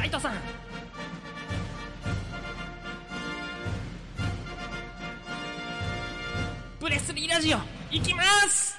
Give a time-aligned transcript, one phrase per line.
[0.00, 0.32] ライトさん。
[6.80, 7.58] プレスリーラジオ
[7.90, 8.69] いきます。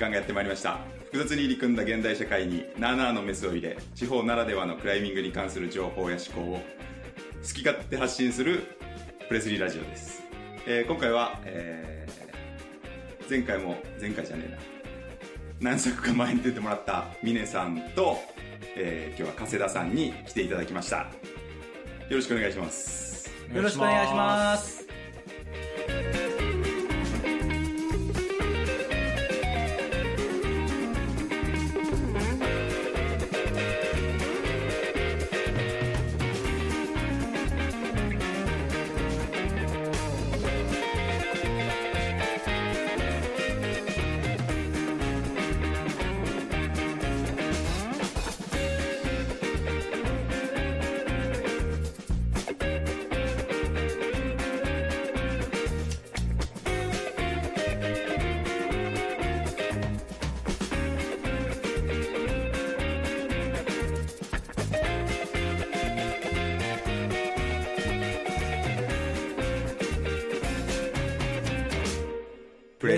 [0.00, 0.78] 間がやってまいりました。
[1.06, 6.62] 複雑に入り組んだ現代社会になあなあのメスを入れ地方ならではのクライミングに関する情報や思考を好
[7.52, 8.62] き勝手発信する
[9.28, 10.22] プレスリーラジオです、
[10.66, 15.70] えー今回は、えー前回も前回じゃねえな。
[15.70, 18.18] 何作か前に出てもらった峰さんと、
[18.76, 20.96] えー今日は加瀬田さんに来ていただきました。
[20.98, 21.06] よ
[22.10, 23.30] ろしくお願いします。
[23.52, 24.84] よろしくお願いします。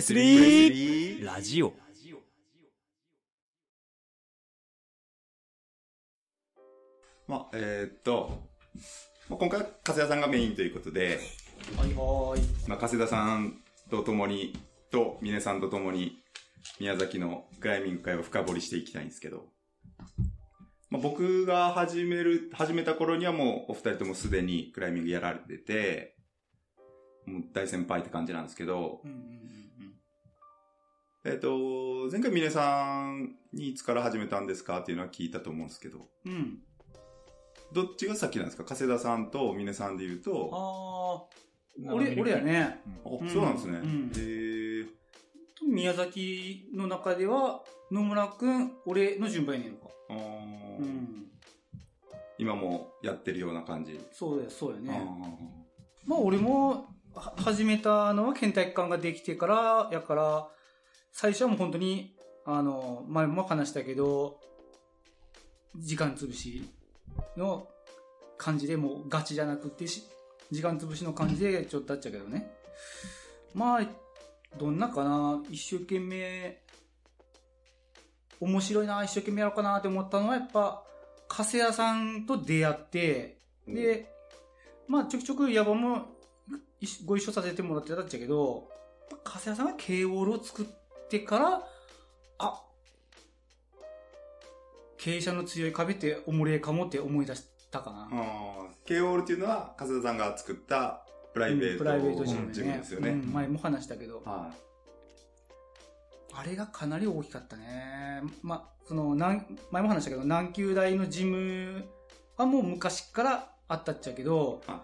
[0.03, 1.73] スリーラジオ。
[7.29, 8.43] まあ、えーっと、
[9.29, 11.21] まあ、今回は加瀬田さんがメインということで、
[11.77, 12.69] はいはーい。
[12.69, 13.61] まあ、加瀬田さん
[13.93, 14.55] と共に、
[14.91, 16.19] と、峰さんと共に、
[16.81, 19.45] 宮崎のクライミング会を深掘りしていきたいんですけど、
[20.91, 26.17] まあ、僕が始める、始めた頃にはもうお二人ともすでにクライミングやられてて、
[27.53, 29.33] 大先輩って感じなんですけど、うんうんうん
[31.25, 36.33] えっ、と、前回峰さんにいつから始めたんですかっていうのは聞いたと思うんですけど、うん。
[36.33, 36.59] うん。
[37.73, 38.65] どっちが先なんですか？
[38.65, 40.51] 加瀬田さんと峰さんで言うと、
[41.87, 42.81] ああ、俺、俺やね。
[43.05, 43.79] あ、うんそうなんですね。
[43.79, 44.89] うんへー
[45.65, 47.63] 宮崎の中では、
[47.93, 49.87] 野村くん、俺の順番やねんか。
[50.11, 51.31] あーうん。
[52.37, 54.01] 今もやってるような感じ。
[54.11, 55.07] そうや、そうやあね。
[56.05, 56.85] まあ俺も、は
[57.15, 60.49] 始めたのは県体育館ができてから、やから、
[61.13, 64.41] 最初はもう本当に、あの、前も話したけど、
[65.77, 66.65] 時間潰し
[67.37, 67.69] の
[68.39, 70.05] 感じでもうガチじゃなくてし、
[70.51, 72.51] 時間潰しの感じでちょっとあっちゃうけどね。
[73.55, 73.87] まあ、
[74.59, 76.63] どんなかな、一生懸命、
[78.41, 80.83] 面白いな、一生懸命やろうかなって思ったのはやっぱ、
[81.29, 84.13] 加瀬谷さんと出会って、ーで、
[84.89, 86.01] まあ、ちょくちょく野望もい
[87.05, 88.69] ご一緒させてもらってたっちゃけど、
[89.25, 90.67] 加瀬谷さんが K ウォールを作っ
[91.09, 91.63] てから、
[92.39, 92.63] あ、
[94.99, 98.09] 傾斜の強い壁っておもれえかもって思い出したかな。
[98.85, 103.11] K オールっていうのは、加瀬田さんが作ったプライベート、うんプライベートジムですよね。
[103.11, 104.53] うん前も話したけど、は
[106.35, 108.23] あれがかなり大きかったね。
[108.43, 111.85] まあ、その、なん前も話したけど、南球大のジム
[112.37, 114.83] はもう昔からあったっちゃけどあ、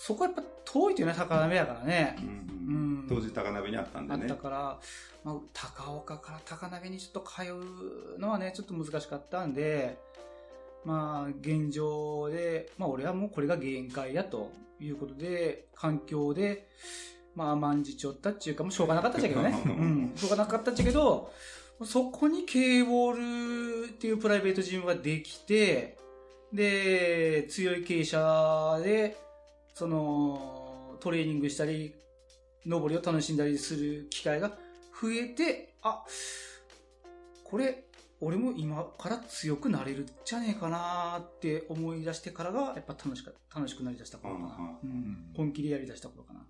[0.00, 2.22] そこはやっぱ遠いというのは高鍋やからねい。。
[2.22, 4.22] うんうん当時高鍋にあったんでね。
[4.22, 4.80] あったから、
[5.24, 9.98] まあ、高岡から高鍋にちょっと通うのはね、ちょっと難しかったんで、
[10.84, 16.68] まあ、現状で、まあ、俺はもうこれが限界やということで、環境で、
[17.34, 19.60] まあ、甘んじちょったっていうか、もうしょうがなかったっちゃけどね。
[19.66, 20.12] うん。
[20.14, 21.32] しょうがなかったっちゃけど、
[21.84, 25.98] そこに K ボールっていうプライベートジムができて、
[26.52, 29.29] で、強い傾斜で、
[29.74, 31.94] その、トレーニングしたり、
[32.66, 34.50] 登りを楽しんだりする機会が
[35.00, 36.04] 増えて、あ、
[37.44, 37.86] これ、
[38.20, 44.78] 俺も今から強くなれるんじゃねえかなって思い出してからが、やっぱ楽しか、楽しくなりだした頃かな。
[44.82, 46.46] ううん本気でやりだした頃かな。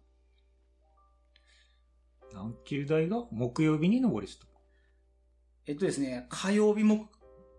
[2.33, 4.47] 南球大が木曜日に登りした？
[5.67, 7.09] えっとですね、火曜日も、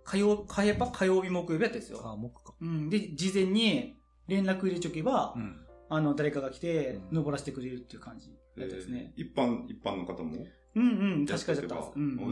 [0.03, 2.01] 火曜、火やっぱ火曜日木曜日やったんですよ。
[2.03, 2.53] あ、木か。
[2.59, 2.89] うん。
[2.89, 3.95] で、事前に
[4.31, 5.65] 連絡入れちょけば、うん。
[5.89, 9.13] あの、誰かが来て、うん登らせてくれるっていう感じだったですね。
[9.17, 10.45] えー一般、一般の方も？
[10.73, 11.91] うんうん、や確かにだったんです。
[11.97, 12.31] うんう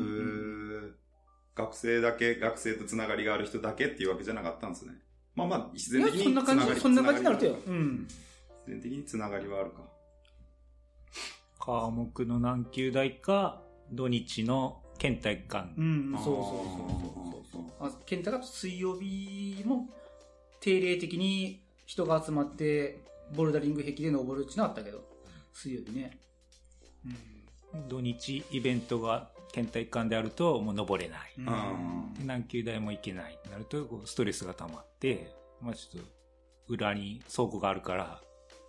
[0.87, 0.95] ん
[1.55, 4.93] 学生だけ、学生とつながりがある人だけっていうわけじゃなかったんですね。
[5.35, 7.57] まあまあ、自然的にそんな感じ、つがりそんな感じになるとよ。
[7.61, 7.75] つうん。
[7.75, 8.07] ながり
[8.67, 9.81] 全的につながりはあるか。
[11.59, 13.61] 科目の何級大か、
[13.91, 15.73] 土日の県体育館。
[15.77, 16.43] うん、そうそうあー
[17.31, 17.87] そうそうそう。
[17.87, 19.89] あ、健太が水曜日も
[20.61, 22.99] 定例的に人が集まって、
[23.35, 25.03] ボルダリング壁で登るっていうのはあったけど、
[25.51, 26.19] 水曜日ね。
[27.73, 27.87] うん。
[27.89, 31.33] 土日イベントが県体育館であるともう登れない。
[32.23, 36.07] 何級大も行けないってなるとこうストレスが溜まって、まあちょっと
[36.67, 38.21] 裏に倉庫があるから、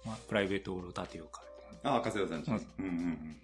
[0.06, 1.42] まあプライベートオールを建てようか。
[1.82, 2.50] ああ、加瀬田さんち。
[2.50, 3.36] ううんんうんうん。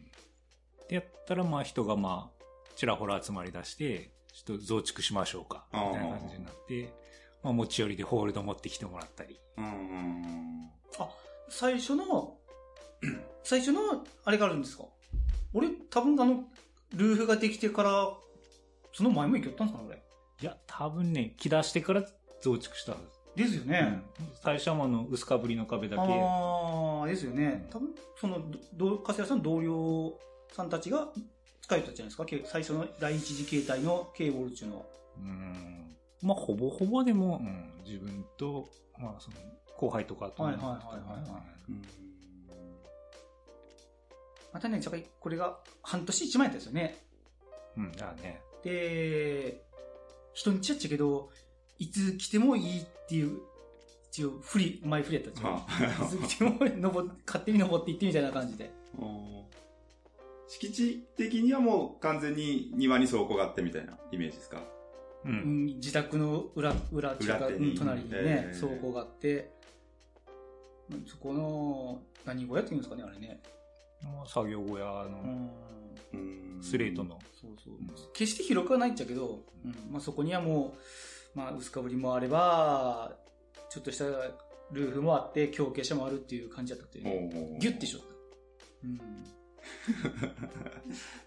[0.89, 2.45] でやったらまあ人がまあ
[2.77, 5.67] ちらほら集まり出して、ちょっと増築しましょうか。
[5.71, 7.06] みたいな感じになって、
[7.47, 9.39] まあ持ち寄りでホールド持ってきてもらったり。
[9.59, 10.71] うんうん
[11.49, 12.37] 最初の、
[13.45, 14.85] 最初のあれがあるんですか？
[15.55, 16.43] 俺、多分あの、
[16.95, 18.11] ルーフができてから、
[18.93, 20.03] その前も行ったんですかね、
[20.43, 22.05] いや、多分ね、木出してから
[22.43, 23.05] 増築したはず。
[23.37, 23.45] 俺。
[23.45, 24.03] ですよね。
[24.43, 26.03] 最初はあの薄かぶりの壁だけ。
[26.03, 27.69] ああ、ですよね。
[27.71, 28.41] 多分、その、
[28.75, 30.19] ど、加瀬谷さんの同僚
[30.53, 31.07] さんたちが
[31.63, 32.25] 使えたじゃないですか？
[32.25, 34.85] け最初の第一次形態のボールっていうのは。
[35.19, 35.97] うん。
[36.27, 38.69] まあ、ほぼほぼでも、うん、自分と、
[38.99, 39.37] まあ、その、
[39.77, 41.83] 後輩とかと、はいはいはいはいはいうん。
[44.53, 44.81] またね、
[45.21, 46.97] これが半年一万円ですよね。
[47.77, 48.41] うん、だね。
[48.65, 49.63] で、
[50.33, 51.31] 人にちゃっちゃけど、
[51.79, 53.39] いつ来てもいいっていう、
[54.11, 56.23] 一応、フリ、前フリやったんですよ。
[56.23, 58.71] いつ来ても登っ勝手に登っていってみたいな感じで。
[60.49, 64.63] 敷地的にはもう完全に庭に倉庫があってみたいなイメージですか？
[65.27, 65.29] う。
[65.29, 69.51] うんん、自宅の裏、裏っていうか、裏手にうん隣にねえ、ー倉庫があって、
[70.91, 73.41] うんそこの、何小屋っていうんですかね、あれね。
[74.03, 75.51] まあ作業小屋うのん。
[76.15, 77.19] うんスレートの。
[77.41, 77.75] そうそう。
[78.13, 79.75] 決して広くはないっちゃけど、うん。
[79.91, 80.75] まあそこにはも
[81.35, 83.17] う、まあ薄かぶりもあれば、
[83.69, 84.05] ちょっとした
[84.73, 87.59] ルーフもあって、強傾斜もあるっていう感じだったっていうね。
[87.61, 88.07] ギュッてしょった。
[88.85, 89.01] うん。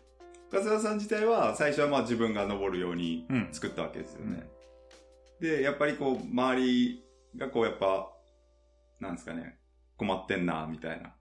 [0.50, 4.50] 深澤さん自体は最初はまあ自分が登るようにうん作ったわけですよね。
[5.40, 7.04] で、やっぱりこう、周り
[7.38, 8.12] がこうやっぱ、
[9.00, 9.58] なんですかね、
[9.98, 11.14] 困ってんな、みたいな。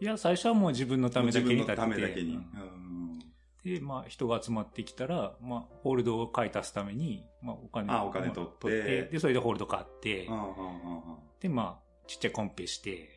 [0.00, 1.80] いや、最初はもう自分のためだけに自分立てて。
[1.80, 2.34] のためだけに。
[2.34, 3.18] ううんん
[3.64, 13.08] で、まあ、人が集まってきたら、まあ、ホールドを買い足すために、まあ、お金あお金取ってで、それでホールド買って、うんうんうんうんで、まあ、ちっちゃいコンペして、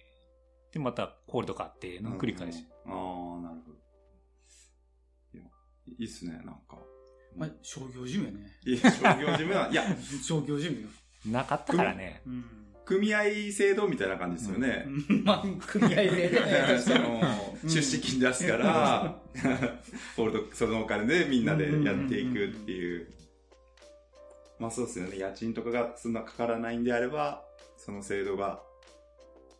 [0.72, 2.66] で、またホールド買っての繰り返し。
[2.86, 3.76] うんうんああ、なるほど。
[5.88, 6.78] いや、いいっすね、なんか。
[7.36, 8.51] まあ、商業事務やね。
[8.66, 9.84] いや、商業事務は、いや、
[10.24, 10.89] 商業事務よ。
[11.25, 12.22] なかったからね。
[12.25, 12.45] うん。
[12.86, 14.86] 組合制度みたいな感じですよね。
[15.10, 16.80] うんまあ、組合でね。
[16.80, 17.22] その
[17.66, 19.19] 出資金出すから、
[20.16, 23.07] ホールド、そのお金でみんなでやっていくっていう。
[24.57, 25.18] まあそうですよね。
[25.19, 27.44] 家賃とかがそんなかからないんであれば、
[27.78, 28.63] その制度が、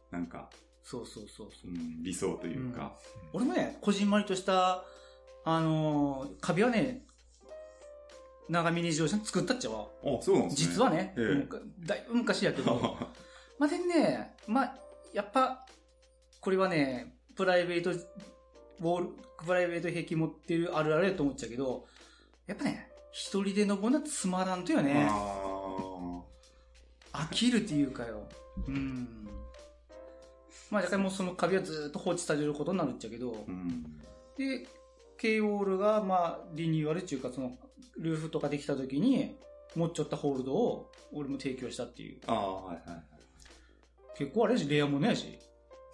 [0.09, 0.50] なんか、
[0.83, 1.73] そうそうそうそうう。
[1.73, 2.97] ん、理想というか。
[3.33, 4.85] 俺もね、こじんまりとした、
[5.49, 7.05] あのー壁はね、
[8.49, 9.88] 長峰自動車に作ったっちゃわ。
[10.03, 10.67] あ、そうなんですね。
[10.73, 11.47] 実はね、え
[11.85, 12.97] だいぶ昔やけど、
[13.57, 14.77] まあでね、まあ、
[15.13, 15.65] やっぱ、
[16.41, 19.09] これはね、プライベート、ウォール、
[19.45, 21.88] プライベート壁持ってるあるあるやと思っちゃうけど、
[22.45, 25.07] やっぱね、一人で登るのはつまらんとよね。
[25.09, 26.21] あ
[27.13, 28.27] 飽きるっていうかよ。
[28.68, 29.30] うん。
[30.69, 33.97] まあ、だからもうその壁はずっと放置されることになるっちゃけど、ーうん。
[34.37, 34.68] で、
[35.18, 37.57] K ウォールが、まあ、リニューアルっていうか、その、
[37.97, 39.36] ルーフとかできた時に、
[39.76, 42.18] 持っちゃったホールドを、俺も提供したっていう。
[42.28, 43.04] ああ、はいはい。
[44.18, 45.38] 結構あれやし、レアもねやし。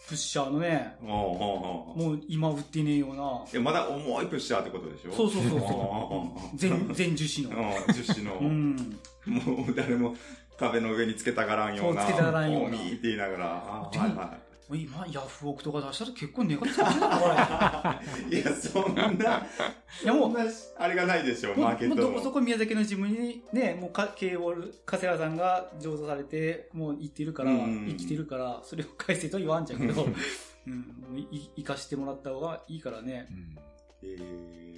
[0.08, 3.46] プッシャーのね、おうおうおうもう今売ってねえような。
[3.54, 5.14] え、まだ重いプッシャーってことでしょ？
[5.14, 6.56] そうそうそうあそう。
[6.56, 7.62] ー全、全樹脂の。
[7.88, 9.00] うん、樹脂の、うん。
[9.26, 10.14] もう誰も
[10.60, 12.02] 壁の上につけたがらんような。
[12.06, 13.46] そうつけたがらんようなって言いながら。
[13.46, 14.38] はいは
[14.72, 18.36] 今、ヤフオクとか出したら結構値がついてるのかい。
[18.36, 20.34] いや、そんな、いやもう
[20.78, 22.02] あれがないでしょ、もうマーケットの。
[22.02, 30.08] もうどこそこ宮崎のジムにね、もうか、ォール、加瀬原さんが上手されて、もう行ってるから、うん生きてるから、それを返せとは言わんちゃうけど、
[30.68, 33.28] うん、い生かしてもらった方がいいからね。
[33.30, 33.58] うん
[34.04, 34.74] えー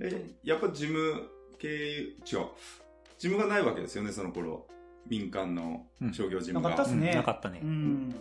[0.00, 2.14] え、やっぱ事務系、違う。
[2.24, 2.48] 事
[3.18, 4.66] 務がないわけですよね、その頃。
[5.06, 6.70] 民間の商業事務が。
[6.70, 7.60] なかったっすねうんなかったね。
[7.62, 8.14] うん。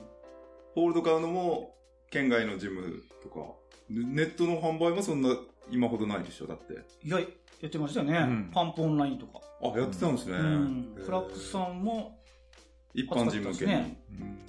[0.75, 1.75] ホールド買うのも、
[2.09, 3.39] 県外の事務とか。
[3.89, 5.35] ネットの販売もそんな、
[5.69, 6.73] 今ほどないでしょ、だって。
[7.03, 7.25] いや、や
[7.67, 8.17] ってましたよね。
[8.17, 9.41] うんパンプオンラインとか。
[9.61, 10.37] あ、やってたんですね。
[10.37, 10.95] うん。
[10.97, 12.19] フラックスさんも、
[12.93, 13.73] 一般人向けに。
[13.73, 14.41] うん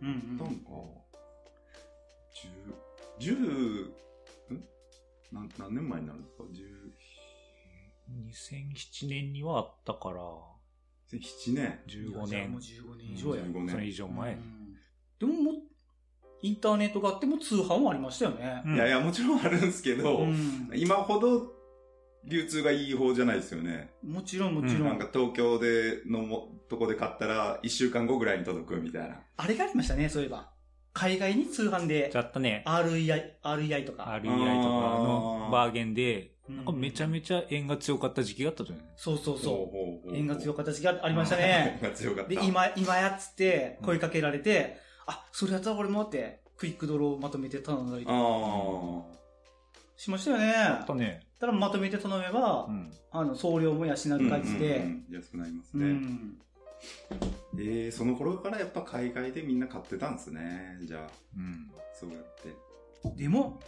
[0.00, 0.70] うんなんか、
[3.18, 4.64] 十、十、ん？
[5.32, 6.64] なん何年前になるんですか十、
[8.18, 10.20] 2007年にはあったから、
[11.10, 11.78] 7年。
[11.86, 12.60] 15いやじゃあ年もう。
[12.60, 13.42] 15年以上や。
[13.42, 13.88] 15それ年。
[13.88, 14.32] 以上前。
[14.34, 14.58] うん
[15.18, 15.54] でももう、
[16.42, 18.62] インターネットがあっても通販もありましたよね。
[18.64, 21.58] うんいやいや、もちろんあるんですけど、うん今ほど
[22.24, 23.90] 流通がいい方じゃないですよね。
[24.04, 24.84] もちろんもちろん。
[24.84, 29.20] なんか東京でのもとこで買ったら1週間後ぐらいに届くみたいな。
[29.36, 30.52] あれがありましたね、そういえば。
[30.92, 34.04] 海外に通販でち、ょっとね、REI、REI とか。
[34.04, 38.84] REI とかのバーゲンで、うんなんかめちゃめちゃ縁が強かった時期があったと思う。
[38.96, 39.70] そうそうそ
[40.06, 40.16] う。
[40.16, 41.78] 縁が強かった時期がありましたね。
[41.82, 42.30] 縁が強かった。
[42.30, 49.18] で、今、今やっつって声かけられて、あ、それやったら俺もって、クイックドローまとめて頼んだりとあかあ。
[49.96, 50.52] しましたよね。
[50.54, 51.20] あったね。
[51.38, 52.92] ただまとめて頼めば、うん。
[53.12, 55.86] あの、送料も養う感じで、うんうんうん安くなりますうね。
[55.92, 56.38] ん。
[57.58, 60.78] えー、その頃からやっぱ海外でみんな買ってたんですね。
[60.84, 61.70] じゃあ、うん。
[61.92, 62.54] そうやって。
[63.16, 63.60] でも、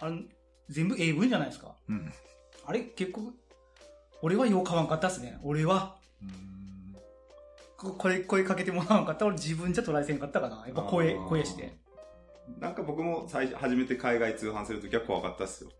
[0.00, 0.22] あの、
[0.68, 1.74] 全部英文じゃないですか。
[1.88, 2.12] うん。
[2.66, 3.32] あれ、結構、
[4.22, 5.38] 俺はよう買わんかったっすね。
[5.42, 6.28] 俺は、うん
[7.76, 10.64] ここれ、声かけてもらわんかったら俺自分じゃトライせんかったかな。
[10.66, 11.78] やっぱ声声して。
[12.58, 15.70] なんか僕も最初、初めて海外通販するときは怖かったっすよ。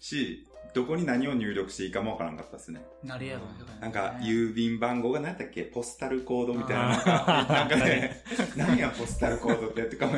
[0.00, 2.84] し、どこに何を入力していいかもわからんかったっすね。
[3.02, 3.46] なれやろ、
[3.80, 5.62] なんか、う郵便番号が何だっけ？
[5.62, 6.88] ポスタルコードみたいな。
[6.88, 8.22] なんあか、ね、
[8.54, 10.12] 何やポスタルコードってやってかも、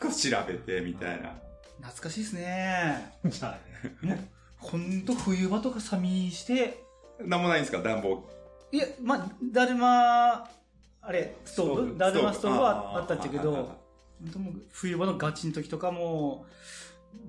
[0.00, 1.38] こう調べてみたいな。
[1.80, 3.12] 懐かしいですね。
[3.26, 3.58] じゃ
[4.02, 4.18] あ、もう、
[4.58, 6.82] ほんと冬場とか寒いして、
[7.20, 7.82] なんもないんですか？
[7.82, 8.24] 暖房。
[8.72, 10.48] いや、まあ、だるま、
[11.02, 11.98] あれ、ストーブ？
[11.98, 13.56] だるまストーブはあったっちゃけど、あ
[14.20, 16.46] ほんともう冬場のガチの時とかも、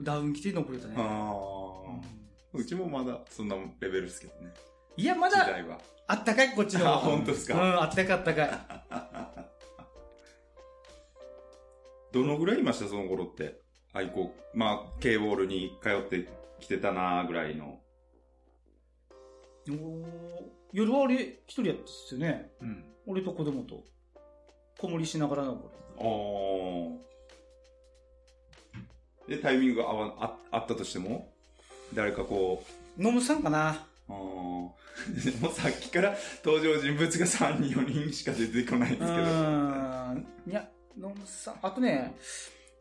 [0.02, 0.96] ダウン着て登れたね。
[0.98, 2.02] あうんー
[2.54, 4.54] うちもまだそんなレベルですけどね。
[4.96, 5.46] いや、まだ。
[6.08, 6.88] あったかい、こっちの。
[6.88, 7.54] あ 本当ですか？
[7.56, 8.50] うん、あったかいあったかい。
[12.14, 13.60] どのぐらいいましたその頃って？
[13.96, 14.36] 愛好。
[14.54, 16.28] まあ、K ボールに通って
[16.60, 17.80] きてたなぐらいの。
[19.70, 20.06] おー
[20.74, 21.16] 夜は俺
[21.48, 22.52] 一人やったっすよね。
[22.62, 22.84] うん。
[23.08, 23.84] 俺と子供と。
[24.78, 27.00] 子守りしながらのこ
[29.28, 31.32] あーで、タイミングが合わああったとしても、
[31.94, 32.64] 誰かこ
[32.98, 33.06] う、れ。
[33.06, 33.70] ノムさんかな。
[33.70, 34.70] あー
[35.40, 39.24] でもさっきから登場人物が3人、4人しか出てこないんうですけど。
[39.24, 40.28] ーん。
[40.48, 41.60] いや、ノムさん。
[41.62, 42.16] あとね、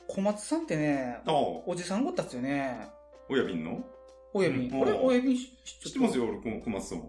[0.08, 2.88] 小松さんってね、おじさんごったっすよね。
[3.28, 3.84] 親便の？
[4.32, 4.70] 親便。
[4.70, 5.50] うんこれ親便知
[5.84, 7.08] 知ってますよ、俺、小松さん。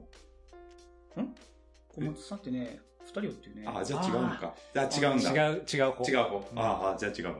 [1.90, 3.64] 小松さんってね、二人よっていうね。
[3.68, 4.54] ああ、じゃあ違うのか。
[4.74, 5.48] じゃあ違うんだ。
[5.48, 6.12] 違う、違う方。
[6.12, 6.44] 違う方。
[6.56, 7.36] ああ、じゃあ違うわ。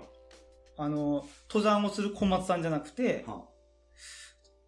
[0.78, 3.44] あの、登山をする小松さんじゃなくて、は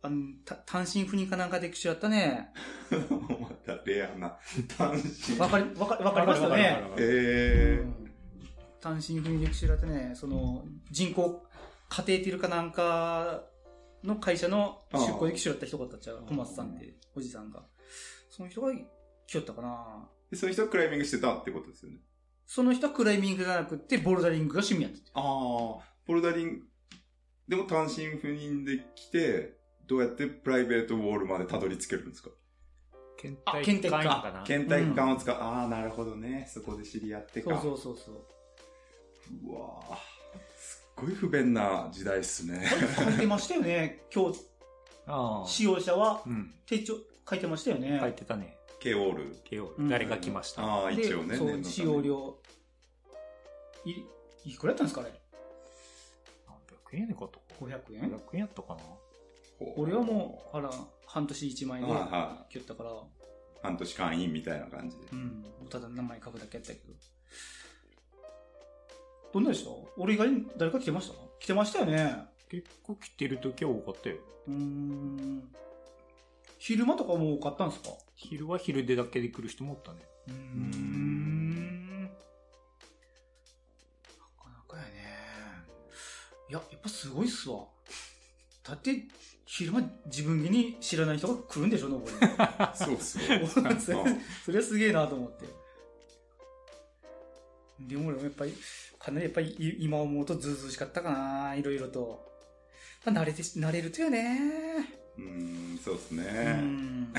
[0.01, 2.53] あの、た単身赴任かなんかで一緒やったね。
[3.39, 4.37] またレアな
[4.77, 5.37] 単身。
[5.39, 6.81] わかり、わかわかりますよね。
[6.97, 8.06] えうん
[8.87, 11.43] 単身赴任で一緒やったね、その、人工
[11.89, 13.43] カテーテルかなんか
[14.03, 17.63] の会社の出向で一緒やった人だったっちゃう、小松さんって、おじさんが。
[18.29, 18.71] その人が
[19.27, 20.09] 来よったかな。
[20.29, 21.97] ー、でその人はクライミングしてたってことですよね。
[22.45, 25.11] その人はクライミングじゃなくて、ボルダリングが趣味やってて。
[25.13, 25.23] ああ、
[26.05, 26.65] ボルダリング、
[27.47, 32.29] でも単身赴任で来て、どうやってプライベートウォールまでたどり着けるんですか？
[33.17, 34.43] 検あ体検体かかな。
[34.43, 35.35] 検体感を使う。
[35.35, 36.47] ああ、なるほどね。
[36.53, 37.59] そこで知り合ってか。
[37.61, 38.25] そうそうそうそう。
[39.45, 39.95] うわー
[40.57, 42.65] すっごい不便な時代っすね。
[42.97, 44.03] 書いてましたよね。
[44.13, 44.39] 今日、
[45.05, 45.47] ああ。
[45.47, 46.53] 使用者はうん。
[46.65, 46.95] 手帳
[47.29, 47.97] 書いてましたよね。
[47.99, 48.57] 書いてたね。
[48.79, 49.35] K ウォール。
[49.43, 50.63] KO うん誰が来ました？
[50.63, 51.35] ああ、で一応ね。
[51.37, 52.01] そう、使用。
[52.01, 52.37] 料。
[53.85, 54.03] い、
[54.51, 55.19] いくらやったんですかね
[56.47, 57.41] 何百円やねかと。
[57.59, 58.81] ?500 円？500円やったかな？
[59.75, 60.69] 俺はもう、あら、
[61.05, 62.91] 半年1万円ではいは切ったから、
[63.63, 65.07] 半年会員みたいな感じで。
[65.11, 65.45] うん。
[65.69, 66.93] ただ名前書くだけやったけど。
[69.33, 69.71] どんなでした？
[69.97, 71.15] 俺以外に誰か来てました？
[71.39, 72.25] 来てましたよね。
[72.49, 74.17] 結構来てる時は多かったよ。
[74.47, 75.43] うーん。
[76.59, 77.89] 昼間とかも多かったんですか？
[78.15, 79.99] 昼は昼でだけで来る人もおったね。
[80.27, 82.03] うーん。
[82.03, 82.15] なか
[84.49, 84.89] なかやね。
[86.49, 87.65] いや、やっぱすごいっすわ。
[88.63, 89.03] だって、
[89.45, 92.17] 昼間自分家に知らない人が来るんでしょ、登り。
[92.75, 93.47] そうっすよ。
[93.47, 93.91] そ れそ
[94.51, 95.45] れはすげえなと思って。
[97.79, 98.53] でも俺もやっぱり、
[98.99, 102.25] かなりやっぱりい今思うとずうずうしかったかな、いろいろと。
[103.05, 104.39] まあ、慣れてし、慣れるとよね。
[105.17, 106.23] うーん、そうっすうね。
[106.53, 107.13] ん。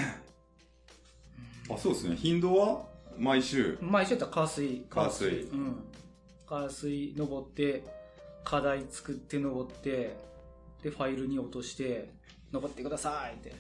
[1.71, 2.17] あ、そうですね。
[2.17, 2.87] 頻度は？
[3.17, 3.79] 毎週？
[3.81, 5.85] 毎週やったら火水、火水うん。
[6.47, 7.85] 火水登って、
[8.45, 10.17] 課題作って登って、
[10.83, 12.13] で、ファイルに落として、
[12.53, 13.55] 登ってくださいって。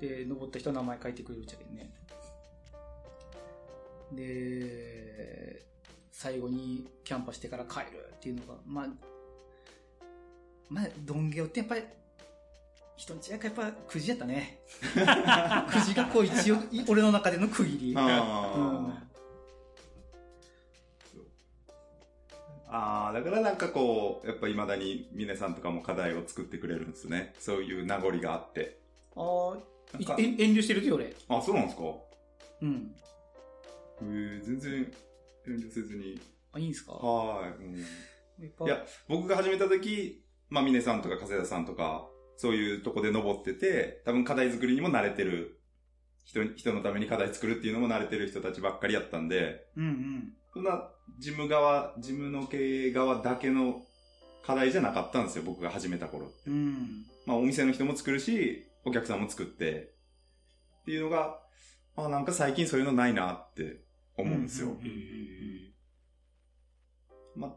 [0.00, 1.92] で、登った人の名前書いてくれるっちゃけどね。
[4.12, 5.62] で、
[6.12, 8.86] 最後にキャンパしてから帰るっていうのが、まあ、
[10.68, 11.82] まあ、ドンゲオってやっぱり、
[12.96, 14.60] 人に違うかやっぱくじやったね。
[15.72, 17.94] くじがこう一応、い俺の中での区切り。
[17.96, 19.10] あーうん
[22.72, 27.34] ああ、だからなんかこう、やっぱ未だに峰さんとかも課題を作ってくれるんですね。
[27.40, 28.78] そういう名残があって。
[29.16, 31.12] ああ、遠遠慮してるよ、俺。
[31.28, 31.82] あ、そうなんですか？
[32.62, 32.94] うん。
[34.02, 34.92] へえ全然
[35.46, 36.20] 遠慮せずに。
[36.52, 36.92] あ、いいんですか？
[36.92, 37.76] はい、うん。
[37.78, 45.60] いや、僕が始めた時、まあ、峰さんとか加瀬田さんとか、そういうとこで登ってて、多分課題作りにも慣れてる、
[46.24, 50.32] 人に、人のために課題作るっていうのも慣れてる人たちばっかりやったんで、うんうん。
[50.54, 53.82] そんな、事務側、事務の経営側だけの
[54.42, 56.32] 課題じゃなかったんですよ、僕が始めた頃。
[56.46, 57.04] うん。
[57.26, 59.92] まあ、お店の人も作るし、お客さんも作って、
[60.82, 61.38] っていうのが、
[61.96, 63.82] あ、なんか最近そういうのないなって
[64.20, 64.76] 思うんですよ。
[67.36, 67.50] まあ、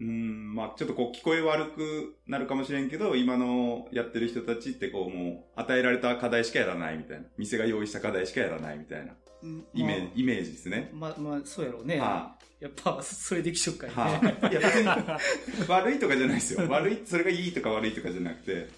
[0.00, 7.26] うーん、まあ、ちょっとこう聞こえ悪くなるかもしれんけど、今のやってる人たちってこうもう、与えられた課題しかやらないみたいな。
[7.38, 10.90] 店が用意した課題しかやらないみたいなうんイメージ、イメージですね。
[10.92, 11.98] まあ、まあ、そうやろうね。
[11.98, 13.94] はやっぱ、それできしょっかいね。
[13.96, 14.88] はい、いや別に
[15.68, 16.68] 悪いとかじゃないですよ。
[16.68, 18.68] 悪い、それがいいとか悪いとかじゃなくて、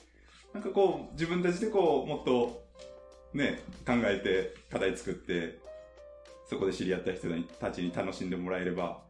[0.54, 2.62] なんかこう、自分たちでこう、もっと、
[3.34, 5.58] ね、考えて課題作って、
[6.52, 7.28] そこで知り合った人
[7.58, 9.00] たちに楽しんでもらえれば、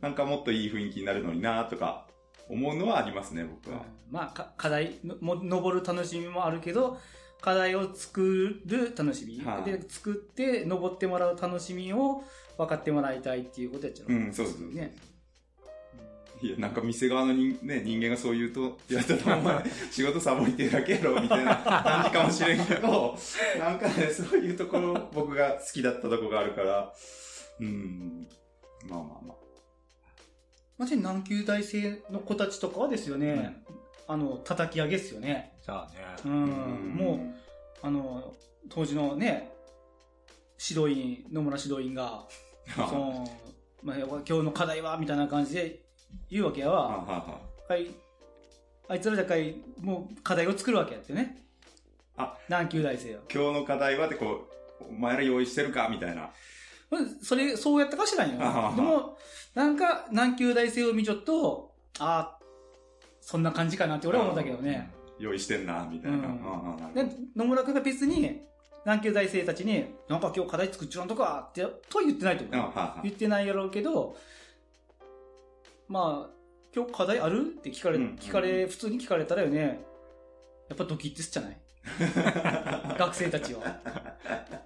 [0.00, 2.06] なんかもっといい雰囲気になるのになとか、
[2.48, 3.82] 思うのはありますね、僕は。
[4.10, 6.98] まあ、か課題登る楽しみもあるけど、
[7.42, 9.44] 課題を作る楽しみ。
[9.44, 12.24] はいで、作って、登ってもらう楽しみを
[12.56, 14.10] 分かってもらいたいっていうことやっちゃう。
[14.10, 14.94] うんそうそうそうね。
[16.42, 23.16] いや、なんか店側の人,、ね、人間がそう言うと、いや、ただお前、仕事サボりてるだけやろ、みたいな感じかもしれんけど、
[23.58, 26.92] なんかね、そういうところ、僕が好きだったとこがあるから、
[27.60, 28.26] うん、
[28.88, 29.36] まあまあまあ。
[30.78, 33.62] マジで南級大生の子たちとかはですよね、
[34.08, 35.56] あの、叩き上げっすよね。
[35.60, 36.04] さあね。
[36.24, 36.32] うん。
[36.32, 37.34] うんも
[37.82, 38.34] う、あの、
[38.68, 39.52] 当時のね、
[40.58, 42.26] 指導員、野村指導員が、
[42.74, 43.28] その、
[43.82, 45.81] まあ、今日の課題は、みたいな感じで
[46.30, 47.40] 言うわけやはわ。
[47.68, 47.88] はい。
[48.88, 51.42] あいつらじゃかい、もう課題を作るわけやってね。
[52.16, 53.20] あ、南級大生は。
[53.32, 54.48] 今日の課題はってこ
[54.80, 56.30] う、お前ら用意してるかみたいな。
[56.90, 58.38] うんそれ、そうやったかしらんよ。
[58.76, 59.16] でも、
[59.54, 62.44] なんか、南級大生を見ちょっと、ああ、
[63.20, 64.92] そんな感じかなって俺は思ったけどね。
[65.18, 66.90] 用意してんな、みたいな。
[66.94, 68.42] でど、野村君が別に、
[68.84, 72.72] 南級大生たちに、なんか今日課題作っちゃうんとかって、とは言ってないと思う。
[73.04, 74.16] 言ってないやろうけど、
[75.92, 76.30] まあ、
[76.74, 77.42] 今日課題ある？
[77.42, 79.84] って聞かれ、うん聞かれ、普通に聞かれたらよね、
[80.70, 81.60] やっぱドキッてすっちゃない
[82.98, 83.60] 学生たちは。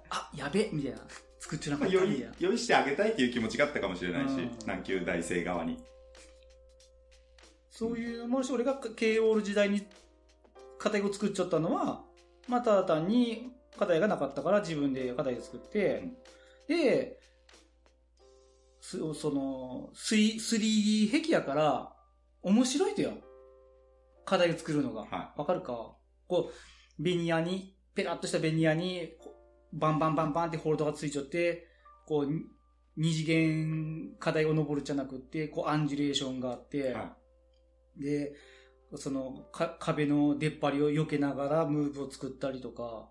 [0.08, 0.98] あ、やべみたいな。
[1.40, 2.26] 作っちゃなかったみた。
[2.38, 5.82] 用意してあげたいっていう気持ちがあったかもしれないし、うん南級大生側に。
[7.72, 9.84] そういうのもし、俺がオール時代に
[10.78, 12.04] 課題を作っちゃったのは、
[12.46, 16.04] まあ、ただ単に課題がなかったから自分で課題を作って、
[16.68, 17.15] で、す
[19.14, 21.92] その、3- 3D 壁やから、
[22.42, 23.14] 面白いとよ。
[24.24, 25.02] 課題を作るのが。
[25.02, 25.96] はわかるか？
[26.28, 26.50] こ
[26.98, 29.10] う、ベニヤに、ペラッとしたベニヤに、
[29.72, 31.66] バンバンバンバンってホールドがついちゃって、
[32.06, 32.42] こう、に
[32.96, 37.16] 二次元課題を登るじゃなくって、こう、アンジュレーションがあって、は
[37.96, 38.34] で、
[38.94, 43.10] その、か、壁の出っ張りを避けながらムーブを作ったりとか、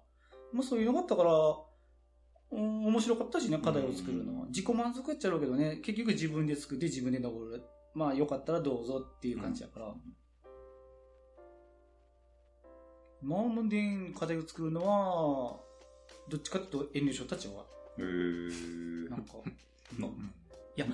[0.54, 1.65] まあそういうのがあったから、うん、
[2.52, 4.46] 面白かったしね、課題を作るのは。
[4.48, 7.64] 自己満足やっちゃうけどね、結局自分で作って自分で登る。
[7.94, 9.94] まあよかったらどうぞっていう感じだから。
[13.22, 15.60] マーモン課題を作るのは、
[16.30, 17.66] どっちかっていうと遠慮しよったっちゃうわ。
[17.98, 19.34] うーなんか。
[19.98, 20.14] の
[20.78, 20.86] や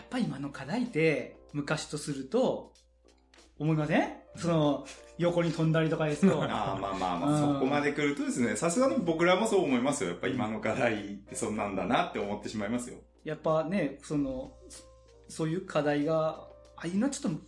[0.00, 2.72] っぱ今の課題って、昔とすると、
[3.58, 4.08] 思いません？
[4.36, 4.86] その、
[5.18, 6.40] 横に飛んだりとかですと。
[6.42, 10.10] ああまあまあまあ、うんそこまで来るとですね、さすがに僕らもそう思いますよ。
[10.10, 12.98] やっぱ今の課題ってそんなんだなって思ってしまいますよ。
[13.24, 14.84] やっぱね、その、そ
[15.28, 16.28] そういう課題が、
[16.76, 17.40] ああいうのはちょっと、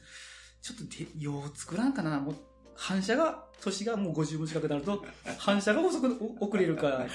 [0.60, 2.18] ちょっとで、よう作らんかな。
[2.20, 2.34] もう、
[2.74, 5.04] 反射が、年がもう50分近くなると、
[5.38, 7.06] 反射が遅く、お遅れるから、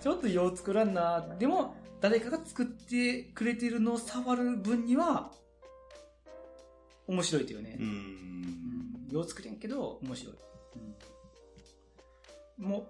[0.00, 1.26] ちょっとよう作らんな。
[1.38, 5.32] でも、誰かが作ってくれてるのを触る分には、
[7.06, 7.82] 面白いというねう。
[7.82, 7.86] ん
[9.08, 10.34] ん、よう作れんけど、面白い。
[12.58, 12.86] うん、もう、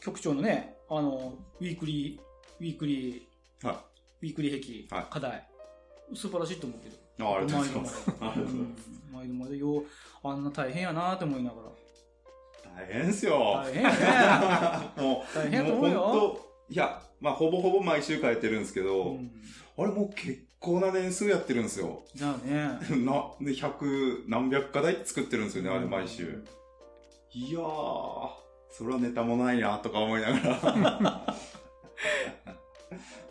[0.00, 2.20] 局長のね、あの、ウィークリー、
[2.60, 3.84] ウィークリー、は
[4.22, 5.46] ウィークリー壁、はい課題。
[6.14, 6.96] 素晴らしいと思うけど。
[6.96, 7.00] い。
[7.32, 8.10] あありがとうございます。
[8.20, 8.34] あ
[9.12, 9.84] 毎度毎度よう、
[10.22, 11.68] あんな大変やなと思いながら。
[12.76, 13.62] 大変ですよ。
[13.64, 13.90] 大変や
[14.96, 15.02] ね。
[15.02, 19.42] もう、大変やと思うよいや、まあほぼほぼ毎週変えてるんですけど、うん
[19.76, 22.02] あれもう結構な年数やってるんですよ。
[22.14, 22.78] じゃあね。
[23.04, 23.32] な、
[24.28, 26.44] 何百課題作ってるんですよね、あれ毎週うん。
[27.32, 28.30] いやー、
[28.70, 31.36] それはネタもないな、とか思いながら。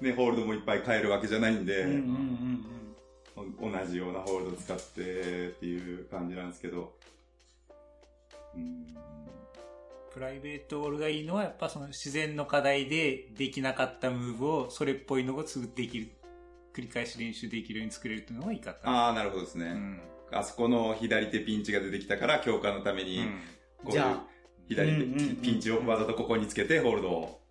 [0.02, 2.66] ね、ホールドもいっぱい変えるわけじゃないんで、うんうんうん
[3.58, 6.94] お同じようなホールド使ってっていう感じなんですけど。
[8.54, 8.88] うん。
[10.14, 16.10] プライベートオールがいいのは、やっぱその自然の課題でできなかったムーブを、それっぽいのをすぐできる、
[16.80, 18.90] 繰り返し練習できるように作れるっていうのがいいかった。
[18.90, 19.66] ああ、なるほどですね。
[19.66, 20.02] うん。
[20.32, 23.40] あそこの左手ピンチが出てきたから、強化のために、うん
[23.82, 24.24] こういうじゃあ
[24.68, 27.42] 左手うんうんうんうんピンチをわざとここにつけて、ホールドを、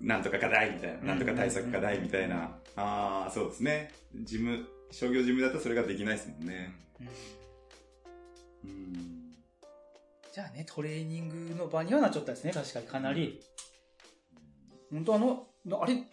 [0.00, 2.56] なんとか課題みたいな、んなんとか対策課題みたいな。
[2.76, 3.92] ああ、そうですね。
[4.14, 6.74] 事務、商業事務だとそれができないですもんね。
[7.00, 9.34] うんうん。
[10.32, 13.40] じゃあね、トレーニングの場にはなっちゃったですね、確かにかなり。
[14.92, 15.46] 本当あの、
[15.82, 16.04] あれ、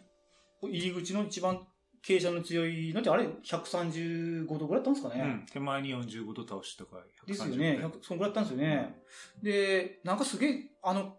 [0.62, 1.68] 入り口の一番
[2.04, 5.22] 傾斜の強いのってあれ、135度ぐらいだったんですかね。
[5.22, 5.46] うん。
[5.52, 7.80] 手前に45度倒したから、ですよね。
[7.82, 9.02] 100そんぐらいだったんですよね。
[9.42, 11.18] で、なんかすげえ、あの、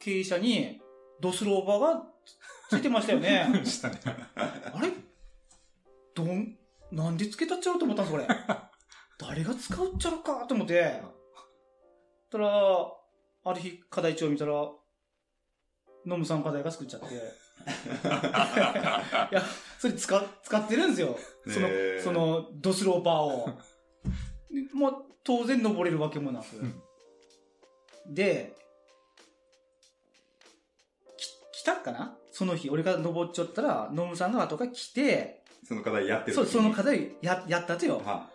[0.00, 0.80] 傾斜に
[1.20, 2.02] ドスローバーが
[2.70, 3.46] ついてましたよね。
[3.64, 4.00] したね。
[4.36, 4.92] あれ？
[6.14, 6.56] どん、
[6.92, 8.26] なんでつけたっちゃろうと思ったんです、これ。
[9.18, 11.00] 誰が使うっちゃろかと思って。
[12.30, 12.48] たら、
[13.44, 14.52] ある日課題帳見たら、
[16.04, 17.43] ノムさん課題が作っちゃって。
[19.30, 19.42] いや、
[19.78, 21.18] それ使、使ってるんですよ。
[21.46, 21.68] その
[22.02, 23.46] その、ドスローバーを。
[24.50, 26.44] でまあ、当然登れるわけもなく。
[28.06, 28.54] で、
[31.16, 32.16] き、来たかな？
[32.30, 38.02] その日、俺が登っちゃったら、ノムさんが後が来て、その課題やってるそう、その課題や、やったとよ。
[38.04, 38.28] は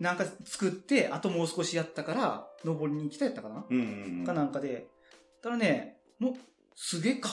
[0.00, 4.24] なんか作って、あともう少しやったから、登りに来たやったかな、うんうんうん。
[4.24, 4.88] かなんかで。
[5.40, 6.34] ただね、もう、
[6.74, 7.28] すげえか、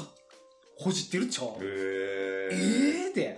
[0.80, 1.48] ほじってるっちゃう。
[1.48, 2.56] へえー。
[2.56, 3.38] えーって。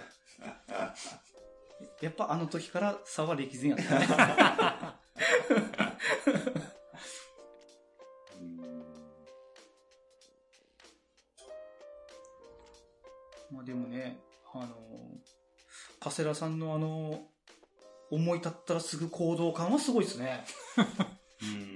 [2.06, 5.02] やっぱあの時から差は歴然やった
[13.52, 14.20] まあでもね、
[14.54, 14.68] あの、
[16.00, 17.22] カセラさんのあの、
[18.12, 20.46] 思い立ったらすぐ行動感はすごいですね。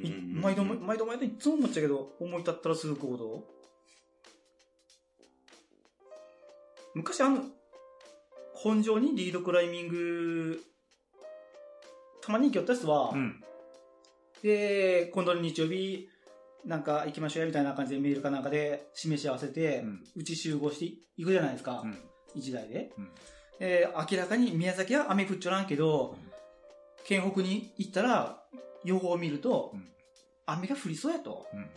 [0.03, 3.55] い毎度、毎度毎度いつも思っちゃうけど、思い立ったらすぐ行動。
[6.95, 7.43] 昔あの、
[8.53, 10.63] 本上にリードクライミング、
[12.21, 13.43] たまに行きよったやつは、うん。
[14.41, 16.07] で、今度の日曜日、
[16.65, 19.83] なんか行きましょうやみたいな感じでメールかなんかで示し合わせて、
[20.15, 20.85] うち集合して
[21.17, 21.83] 行くじゃないですか。
[21.83, 21.97] うん。
[22.33, 22.91] 一台で。
[22.97, 23.11] うん
[23.59, 26.17] えー明らかに宮崎は雨降っちょらんけど、
[27.05, 28.43] 県北に行ったら、
[28.83, 29.89] 予報を見ると、うん
[30.47, 31.47] 雨が降りそうやと。
[31.53, 31.67] うん。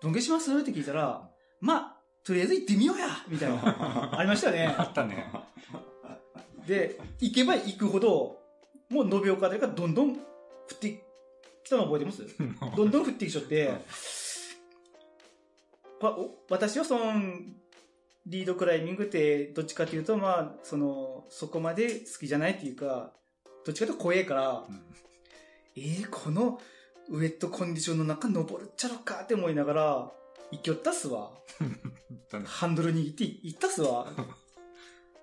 [0.00, 0.52] どんげします？
[0.52, 1.28] って聞いたら、
[1.60, 1.91] まあ、
[2.24, 4.14] とりあえず行ってみようやみたいな。
[4.18, 4.74] ありましたよね。
[4.78, 5.26] あったね。
[6.66, 8.40] で、行けば行くほど、
[8.88, 10.18] もう延岡でがどんどん降
[10.74, 11.02] って
[11.64, 12.22] きたの覚えてます？
[12.76, 13.72] どんどん降ってきちゃって、
[16.00, 17.14] わお私はその、
[18.26, 23.12] リードクライミングって、どっちかというと、まあ、その、そこまで好きじゃないっていうか、
[23.64, 24.94] どっちかというと怖えから、うん
[25.76, 26.60] えー、この
[27.08, 30.12] ウェットコンディションの中登るっちゃろかって思いながら、
[30.52, 31.30] 行きよったっすわ。
[32.44, 34.06] ハンドル握って行ったっすわ。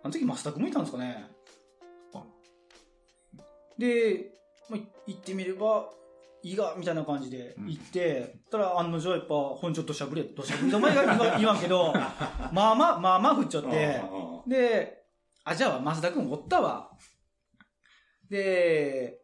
[0.03, 1.27] あの時増田君もいたんですかね
[2.13, 2.23] あ
[3.77, 4.31] で、
[4.69, 5.89] まあ、行ってみれば、
[6.41, 11.93] いいが、みたいな感じで行って、たら案の定やっぱ本ちょっとしゃぶれ、どしゃぶりと前が言わんけど、
[12.53, 14.01] まあまあ、まあまあ降っちゃって、
[14.47, 15.03] で、
[15.43, 16.91] あ、じゃあ、増田君おったわ。
[18.29, 19.19] で、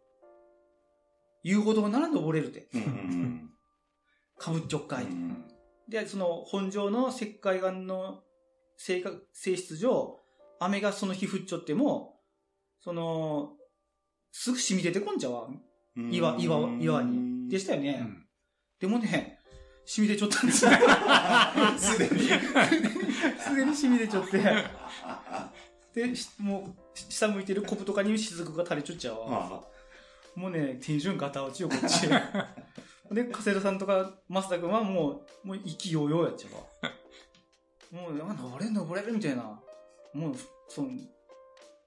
[1.43, 2.67] 言うほどなら登れるって。
[2.73, 3.41] うんうん
[4.37, 5.05] かぶっちょっかい。
[5.05, 5.54] うん
[5.89, 8.23] で、その本上の石灰岩の
[8.77, 10.19] 性格性質上、
[10.59, 12.19] 雨がその日降っちゃっても、
[12.79, 13.53] その、
[14.31, 15.47] すぐ染み出てこんじゃわ？
[15.97, 17.49] うん岩、岩、岩に。
[17.49, 17.99] でしたよね。
[18.01, 18.21] うん
[18.77, 19.39] でもね、
[19.85, 20.71] 染み出ちゃったんですよ。
[21.79, 22.27] すでに。
[23.39, 26.07] すでに染み出ちゃって。
[26.07, 29.25] で、しもう、下向いてるコブとかに雫が垂れちゃっちゃうわ。
[29.29, 29.61] あ
[30.35, 32.07] もうね、テンションガタ落ちよ、こっち。
[33.11, 36.91] で、加瀬田さんとか、増田君はもう、もう意気揚々やっちゃうわ。
[38.09, 39.61] もう、あ登れる登れるみたいな。
[40.13, 40.35] もう、
[40.67, 40.89] その、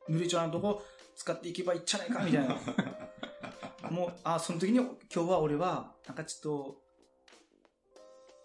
[0.09, 0.83] 濡れちゃうなとこ
[1.16, 2.57] 使っていけばいいんじゃないかみたいな。
[3.90, 6.83] もう、あ、その時に今日は俺は、なんかちょっと、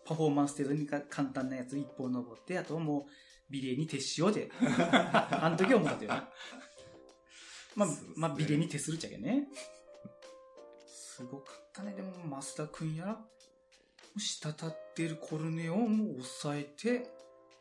[0.06, 3.12] パフォーマンス程度にか簡単なやつ一本登って、あとはもう、
[3.50, 4.50] 美麗に徹しようで。
[4.60, 6.24] あの時は思ったよね。
[7.76, 9.48] まあ、まあ、美麗に徹するっちゃけね。
[11.24, 11.94] すごかったね。
[11.94, 13.18] でも、増田くんやら、
[14.18, 17.10] 滴ってるコルネをもう抑えて、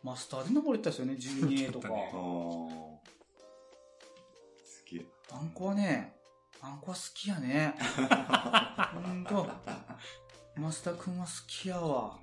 [0.03, 1.89] マスターで登れたですよね、12A とか。
[1.95, 2.99] ねあー
[4.65, 5.07] すげえ。
[5.31, 6.17] あんこはね、
[6.61, 7.77] あんこは好きやね。
[8.95, 9.49] ほんと。
[10.57, 12.19] マスターくんは好きやわ。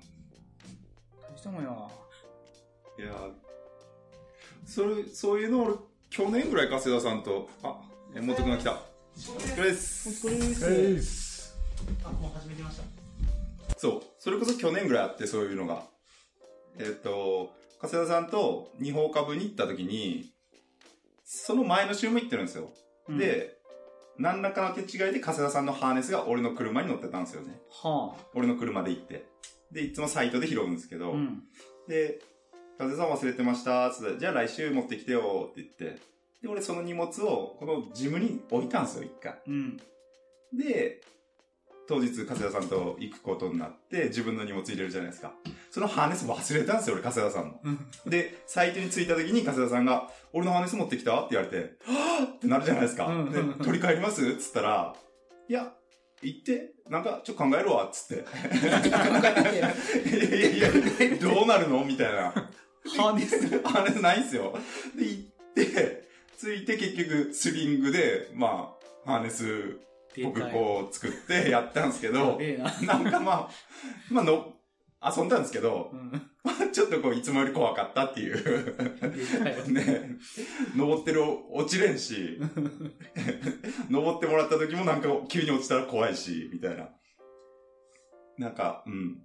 [1.32, 1.70] 大したもんや。
[2.98, 3.30] いや
[4.66, 5.74] それ、そういうの俺、
[6.10, 7.80] 去年ぐらい加瀬田さんと、あ、
[8.14, 8.72] 山本くんが来た。
[8.72, 8.76] お
[9.16, 10.26] 疲れです。
[10.26, 11.29] お疲れです。
[12.04, 12.82] あ、もう始めてました。
[13.76, 14.02] そう。
[14.18, 15.84] それこそ去年ぐらいあって、そういうのが。
[16.78, 20.32] えっ、と、加瀬田さんと二宝株に行った時に、
[21.24, 22.70] その前の週も行ってるんですよ。
[23.08, 23.56] うん、で、
[24.18, 27.58] 何らかの手違いで加瀬田さんのハーネスが俺の車に乗ってたんですよね。
[27.70, 29.26] は俺の車で行って。
[29.72, 30.98] で、いつもサイトで拾うんですけあ。
[30.98, 31.42] ど、うん。
[31.88, 32.20] で、
[32.76, 36.00] 加瀬さん忘れてました、つって、じゃあ来週持ってきてよって言って、
[36.42, 39.40] で、俺その荷物をこのジムに置いたんですよ、一回。
[39.46, 39.76] うん。
[40.52, 41.00] で、
[41.90, 45.32] 当日、加瀬田さんと行くことになって、自分の荷物入れるじゃないですか。
[45.72, 47.60] そのハーネス忘れたんですよ、俺、加瀬田さんの。
[48.08, 51.18] で、サイトに着いた時に加瀬田さんが、俺のハーネス持ってきた？
[51.18, 53.06] って言われて、はぁってなるじゃないですか。
[53.06, 54.24] うんで、取り替えります？
[54.24, 54.94] っつったら、
[55.48, 55.72] いや、
[56.22, 58.24] 行って、なんか、ちょっと考えるわ、っつって。
[58.56, 60.70] いやいやいや、
[61.20, 61.84] どうなるの？
[61.84, 62.30] みたいな。
[62.30, 63.48] ハーネス。
[63.64, 64.56] ハーネスないんすよ。
[64.96, 65.22] で、行っ
[65.54, 68.76] て、ついて結局、スリングで、ま
[69.06, 69.80] あ、ハーネス、
[70.24, 72.38] 僕こう作って やったんですけやど、
[72.82, 72.98] な。
[72.98, 73.50] なんかまあ、
[74.10, 74.52] まあの、
[75.16, 75.90] 遊んだんですけど
[76.72, 79.72] ちょっとこう、いつもより怖かったっていう。
[79.72, 80.18] ね、
[80.76, 82.38] 登ってる落ちれんし、
[83.90, 86.88] 登ってもらった時もなんか急に落ちたら怖いし、みたいな。
[88.38, 89.18] なんか、うん。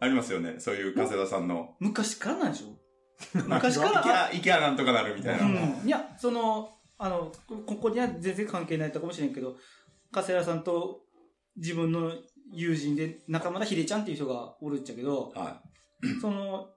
[0.00, 0.56] ありますよね。
[0.58, 1.74] そういう加瀬田さんの。
[1.80, 2.76] 昔からなんでしょ？
[3.46, 3.90] 昔から？
[4.00, 5.46] 行きゃ、行きゃなんとかなるみたいな。
[5.46, 5.48] う
[5.84, 5.86] ん。
[5.86, 7.32] いや、その、あの、
[7.66, 9.56] ここには全然関係ないかもしれんけど、
[10.14, 11.00] 加瀬原さんと
[11.56, 12.12] 自分の
[12.52, 15.60] 友人で中村秀ちゃんっていう人がおるっちゃけど、は
[16.20, 16.68] その、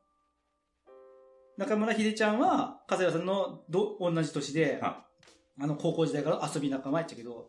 [1.57, 5.05] 中村秀ちゃんは、加瀬原さんのど同じ年で、は
[5.61, 7.47] あの、高校時代から遊び仲間やっちゃけど、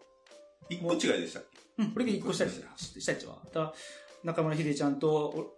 [0.69, 0.75] い。
[0.75, 1.45] 一個違いでしたっ
[1.77, 1.83] け？
[1.83, 2.61] うん、俺が一個下やし
[3.01, 3.39] したっちゃわ。
[3.47, 3.73] だから
[4.25, 5.55] 中村秀ちゃんと、お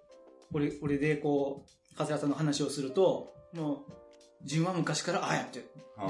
[0.52, 5.64] 俺、俺でこう、加瀬原さんの話をすると、もう、順は昔から、ああやって、
[5.96, 6.06] あ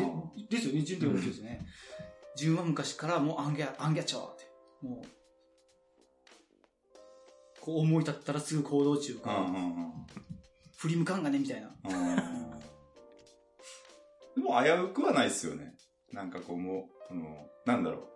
[0.50, 1.66] でですよね、順って言われてるんですよね。
[2.36, 4.44] 順は昔からもうアンギャ、アンギャチャーって。
[4.82, 5.06] もう、
[7.60, 9.92] こう思い立ったらすぐ行動中か、うんうんうん
[10.76, 11.68] 振り向かんがね、みたいな。
[11.84, 12.50] うん
[14.34, 15.74] でも危うくはないっすよね。
[16.12, 18.10] なんかこうもう、この、なんだろう。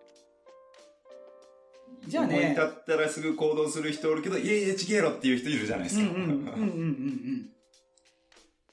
[2.09, 6.03] じゃあね思い立ったらすぐ行動する人おるけど、いやいや、ちげえろっていう人いるじゃないですか。
[6.03, 7.51] うんうんうんうん。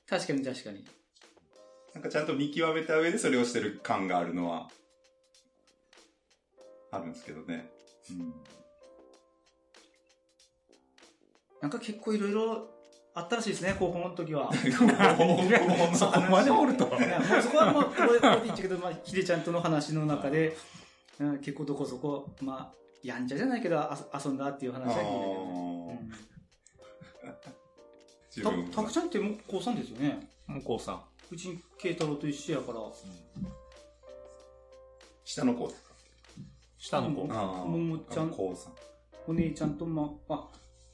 [0.08, 0.86] 確かに確かに。
[1.94, 4.70] なんかちゃんと見極めた上でそれをしてる感があるのは、
[6.92, 7.70] あるんですけどね。
[8.10, 8.34] うん。
[11.62, 12.68] なんか結構いろいろ
[13.14, 14.50] あったらしいですね、高校の時は。
[15.94, 16.86] そこまでおると。
[16.88, 17.00] もう
[17.42, 20.56] そこはもう、これ、これで言っちゃうけど、まあ、ひでちゃんとの話の中で、
[21.20, 24.94] うん、結構どこそこ、まあ、やんちゃじゃないけど、あ遊んだっていう話は
[28.32, 30.30] 聞いたけどたたくちゃんってもう高3ですよね。
[30.48, 31.04] もうこうさん。
[31.32, 32.80] うち、慶太郎と一緒やから、
[35.26, 35.91] 下の子ですか
[36.82, 37.28] 下の子。
[37.28, 38.74] ももちゃん高さん。
[39.28, 40.48] お姉ちゃんと、まあ、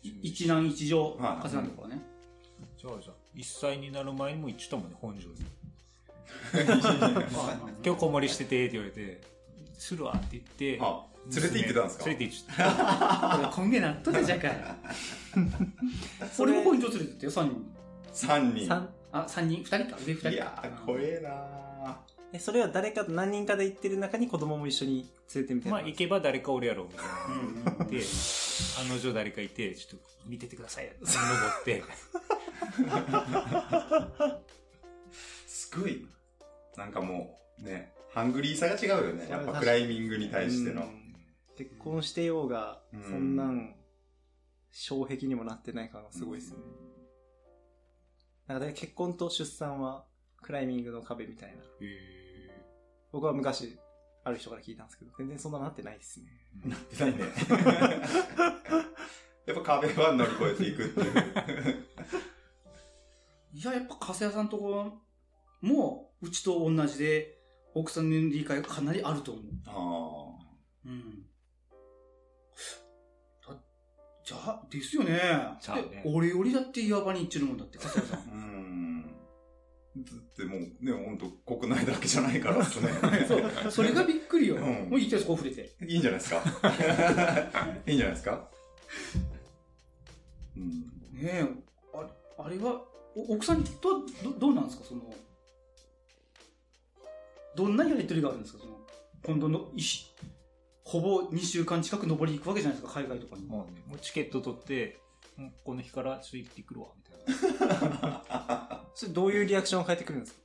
[0.04, 2.02] 一男一女、はい風なんだからね。
[2.78, 5.36] じゃあじゃあ、1歳になる前にも行ってたもんね、本庄に。
[7.86, 9.22] 今日子守りしててって言われて、
[9.78, 12.06] するわって言って、あ、連れて行ってたんですか？
[12.06, 13.38] 連れて行ってた。
[13.38, 14.52] これ今月なっとったじゃんかい。
[16.38, 17.66] 俺も本庄連れてってよ、3人。
[18.12, 18.68] 三人。
[18.68, 20.30] 三あ、三人二人か上二人か。
[20.32, 21.98] いやー、怖えな
[22.34, 25.78] え、それは誰かと何人かで行ってる中に子供も一緒に連れてみたいな。
[25.78, 27.72] まあ、行けば誰かおるやろ、みたいうんな。
[27.86, 28.02] で、
[28.80, 31.12] 案の定誰かいて、ちょっと見ててくださいって登
[31.62, 31.84] って、
[35.48, 36.06] すごい。
[36.76, 39.28] なんかもう、ね、ハングリーさが違うよね。
[39.30, 40.84] やっぱクライミングに対しての。
[41.58, 43.76] 結婚してようが、うんそんなん、
[44.72, 46.58] 障壁にもなってない感がすごいですね。
[48.48, 50.06] なんかね結婚と出産は、
[50.42, 51.64] クライミングの壁みたいな。
[51.82, 52.17] え
[53.12, 53.78] 僕は昔、
[54.24, 56.26] ある人から聞いたんですけど、全然そんななってないですね。
[56.66, 57.20] なってないね。
[59.48, 61.86] やっぱ壁は乗り越えていくっていう。
[63.54, 65.02] いや、やっぱ、加瀬谷さんのところ
[65.62, 67.38] も、うちと同じで、
[67.74, 69.46] 奥さんの理解がかなりあると思う。
[69.68, 70.36] あ
[70.86, 71.26] うん。
[73.48, 73.56] だ
[74.26, 75.18] じゃあ、ですよね。
[75.62, 78.24] じゃあねで俺よりだって岩場に行っちゃうもんだって、加瀬谷さんあ。。
[78.34, 78.77] うん。
[80.04, 82.90] だってもうね、本当国内だけじゃないからですね。
[83.28, 84.56] そう、それがびっくりよ。
[84.56, 85.70] うんもういいです、こう触れて。
[85.88, 86.44] いいんじゃないですか？
[87.88, 88.50] いいんじゃないですか？
[90.56, 90.80] うん。
[91.14, 91.46] ねえ、
[91.94, 92.08] あ
[92.44, 92.84] あれは、
[93.16, 94.86] お奥さんとどどうなんですか？
[94.86, 95.14] その、
[97.56, 98.60] どんなやりとりがあるんですか？
[98.60, 98.78] その、
[99.24, 100.08] 今度のいし、
[100.84, 103.46] ほぼ2週間近く登り行くわけじゃないですか、海外とかに。
[103.46, 105.00] もうね、もうチケット取って、
[105.38, 107.60] うんこの日からちょっと行ってくるわ、みたい
[108.00, 108.24] な。
[108.98, 110.40] それどういうリアクションを変えてくるんですか？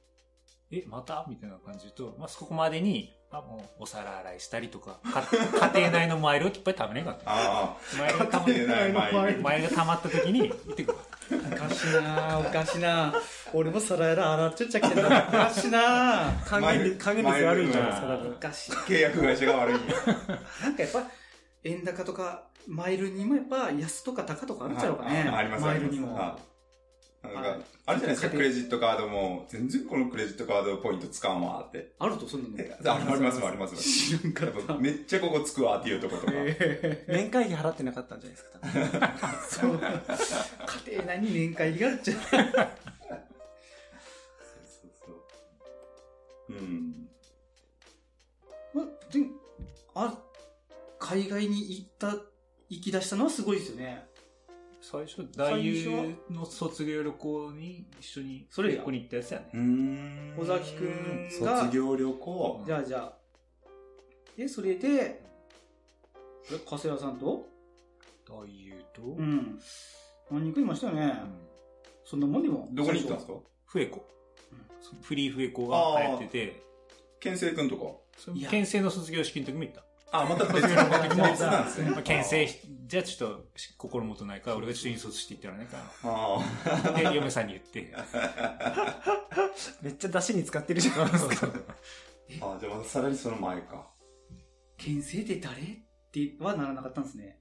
[0.73, 1.25] え、また？
[1.27, 5.23] みたいな感じと、まあ、そこまでに、あ、もう、お皿洗いしたりとか、か
[5.73, 7.23] 家庭内のマイルをいっぱい食べねえかった。
[7.27, 11.05] あマイルが溜まっ家庭内マイルマイルが溜まった時に、行ってくるわ。
[11.31, 13.15] おかしいなおかしいな
[13.55, 18.19] 俺も皿やら洗っちゃっちゃけど、おかしいな還元率還元率悪いんじゃないですか。
[18.37, 18.73] おかしい。
[18.73, 19.83] あ契約会社が悪いんや
[20.63, 21.03] なんかやっぱ、
[21.65, 25.27] 円高とか、マイルにもやっぱ安とか高とかあるんちゃうかね。
[25.33, 26.39] あありますマイルにも。
[27.25, 31.93] あなんはいか、あるじゃないですか、クレジットカードも、全然このクレジットカードポイント使わんわって。
[31.99, 32.55] あると、そんなの。
[32.59, 33.77] えありますあります。
[33.77, 36.33] 知らんかめっちゃここつくわっていうとことか。
[36.35, 38.83] え年会費払ってなかったんじゃないですか、多分。
[38.83, 39.81] ー そう。
[40.87, 42.17] 家庭内に年会費があるっちゃう。
[42.19, 42.43] そう
[44.65, 46.53] そうそう。
[46.53, 47.09] うん。
[48.75, 49.27] ま、で
[49.95, 50.19] あ、
[50.99, 52.17] 海外に行った、
[52.69, 54.12] 行き出したのはすごいですよね。
[54.93, 59.59] 最初、大優の卒業旅行に一緒に、それやここに行ったやつやね。
[59.59, 62.63] ん尾崎くんが卒業旅行。
[62.67, 63.13] じゃあじゃあ。
[64.37, 65.25] で、それで、
[66.51, 67.49] え加瀬谷さんと？
[68.29, 69.23] 大優と、う。
[69.23, 69.59] ん。
[70.31, 71.05] 何人かいましたよね。
[71.07, 71.33] うん
[72.05, 72.69] そんなもんでも。
[72.73, 73.35] どこに行ったんですか？
[73.65, 74.07] フエコ
[74.53, 74.55] う
[74.97, 75.01] ん。
[75.01, 76.63] フリーフエコが流行ってて、
[77.21, 77.93] 県政くんとか？
[78.51, 79.83] 県政の卒業式の時も行った。
[80.13, 81.91] あ、また別の別なんですね。
[81.91, 82.53] まあ、県政、
[82.87, 83.47] じゃあちょっと
[83.79, 85.79] 心もとないから、俺がちょっと引率していったらねか。
[86.95, 87.93] で、嫁さんに言って。
[89.81, 91.49] めっちゃ出汁に使ってるじゃないですか。
[92.43, 92.55] あ。
[92.55, 93.91] あ、じゃあまたさらにその前か。
[94.77, 95.67] 県政って誰っ
[96.13, 97.39] てはならなかったんですね。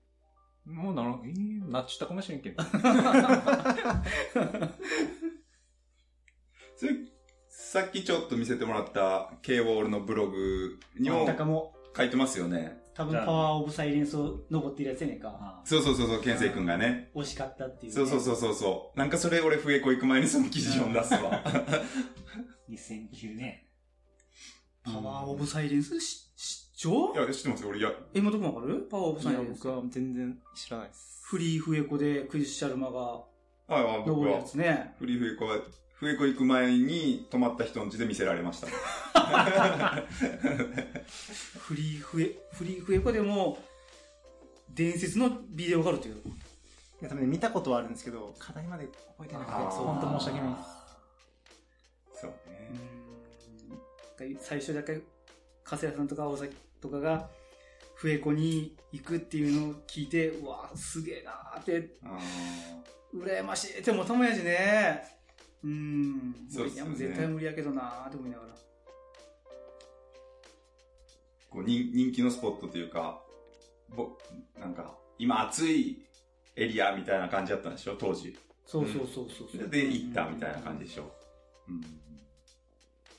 [0.65, 2.63] もうなの、えー、なっちゃったかもしれんけど。
[6.77, 6.93] それ、
[7.49, 12.80] さっきちょっと見せてもらった K ウォールのブログにもたかも、書いてますよね。
[12.93, 15.62] 多分パワーオブサイレンスを登ってるやつやねんか。
[15.63, 17.10] そうそうそうそう、県政くんがね。
[17.15, 17.95] 惜しかったっていう、ね。
[17.95, 18.99] そうそうそうそうそう。
[18.99, 21.43] なんかそれ俺笛子行く前にその記事読んだっすわ。
[22.69, 23.62] 2009年。
[24.84, 26.32] パワーオブサイレンスし
[26.75, 27.69] 出張いや、知ってますよ。
[27.69, 29.69] 俺、いや、え、今どこわかるパワーオブいやサイレンス僕。
[29.69, 31.21] は全然知らないです。
[31.23, 32.99] フリーフエコでクリス・シャルマが
[33.71, 34.95] はいはい、僕は登るやつね。
[34.99, 35.58] フリー笛子は、
[36.01, 38.67] 笛子行く前に泊まった人の家で見せられました。
[41.59, 43.59] フリーフエ、フリーフエコでも、
[44.73, 46.15] 伝説のビデオがあるという。
[46.15, 46.19] い
[47.01, 50.59] や、多分ね、見たことはあるんですけど、課題まで覚えてなくて、本当申し訳ないで
[52.15, 52.21] す。
[52.21, 52.49] そうう
[54.25, 54.33] ね。
[54.33, 55.01] ん最初だけ、
[55.63, 57.29] 加瀬谷さんとか大崎とかが、
[57.93, 62.17] フエコに行くっていうのを聞いて、うわすげえなーって、あ
[63.15, 65.20] 羨ましいって思ったもんやしね。
[65.63, 66.36] うん。
[66.50, 68.54] そうね絶対無理やけどなーって思いながら。
[71.50, 73.21] こう人人気のスポットというか、
[73.89, 74.17] ぼ、
[74.58, 76.06] なんか、今暑い
[76.56, 77.95] エリアみたいな感じだったんでしょ？
[77.95, 78.38] 当時。
[78.65, 79.69] そうそうそうそうそう。
[79.69, 81.12] で、行ったみたいな感じでしょ？
[81.67, 81.82] うん。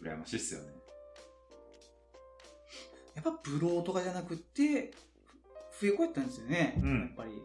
[0.00, 0.68] 羨ましいっすよね。
[3.14, 4.92] やっぱブローとかじゃなくって、
[5.70, 6.80] フエコやったんですよね。
[6.82, 7.42] うんやっぱり。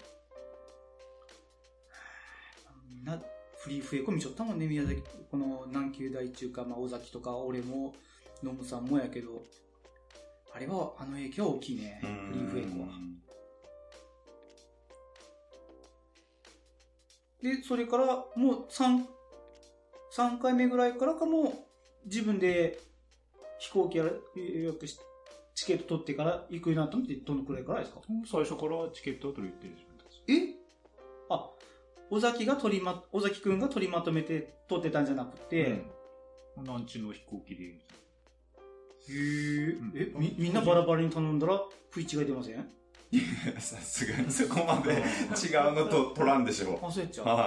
[2.90, 3.22] みんな、
[3.68, 5.04] フリーフエコ見ちゃったもんね、宮崎。
[5.30, 7.94] この南球大中華、まあ、尾崎とか、俺も、
[8.42, 9.44] ノムさんもやけど、
[10.54, 12.88] あれは、あの影響は大きいね、フリーフエコは。
[17.44, 19.04] で、それから、もう3、
[20.12, 21.68] 三回目ぐらいからかも、
[22.06, 22.80] 自分で
[23.60, 24.98] 飛行機やら予約し、
[25.56, 28.00] チケット取ってから行くようになったのってどのくらいからですか？
[28.32, 29.54] 最初からチケットを取る
[30.30, 30.54] え？
[30.54, 30.57] あ、
[32.10, 35.84] 尾崎が取りま、尾崎くんが取りまとめて取ってたんじゃなくて。
[36.58, 36.64] うん。
[36.66, 37.64] なんちの飛行機で。
[39.10, 41.62] へーうんえ、み、みんなバラバラに頼んだら
[41.94, 42.66] 食い違い出ません？
[43.60, 47.28] さすがにそこまで違うのと 取らんでしょあ、そうやっちゃう。
[47.28, 47.38] はい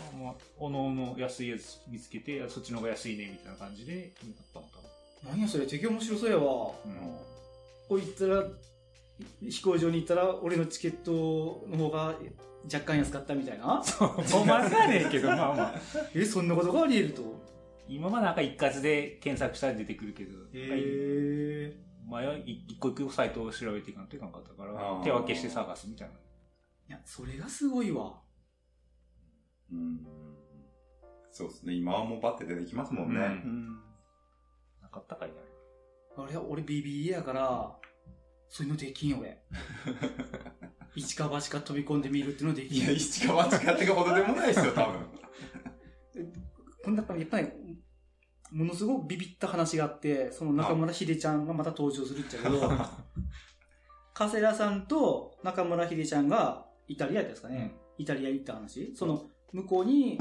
[0.00, 5.30] あまあ、おのおの安いやつ見つけて、そっちの方が安いね、みたいな感じで決めたったの多あ。
[5.30, 6.42] 何やそれ、敵面白そうやわ。
[6.42, 6.76] こ
[7.88, 7.98] 分。
[7.98, 8.44] う行ったら、
[9.50, 12.14] 飛行場に行ったら、俺のチケットの方が
[12.64, 13.82] 若干安かったみたいな？
[13.82, 15.74] そうまさねえけど、まあまあ。
[16.14, 17.48] え、そんなことがあり得ると？
[17.88, 21.74] 今はなんか一括で検索したら出てくるけど、へ
[22.06, 26.14] 前は一個一個サイトを調べていかなきゃいかなかったから手分けして探すみたいな。
[26.14, 26.18] い
[26.92, 28.20] や、それがすごいわ。
[29.72, 29.74] う。
[29.74, 30.06] うん。
[31.30, 31.74] そうですね。
[31.74, 33.20] 今はもうバッて出てきますもんね。
[33.20, 33.80] うんうん。
[34.82, 35.34] なかったかいな。
[36.24, 37.76] あれ、俺 BBA やから、
[38.48, 39.42] そういうのできんよ、俺。
[40.94, 42.64] 一か八か飛び込んでみるっていうので。
[42.64, 45.06] いや、一か八かってかほどでもないですよ、多分。
[46.84, 47.48] こんなやっぱり、
[48.50, 52.70] ものすごくビビった話があって、その中村秀ちゃんがまた登場するっちゃけど、
[54.14, 58.94] カセラさんと中村秀ちゃんがイタリアですかね、イタリア行った話。
[58.96, 60.18] その、向こうに、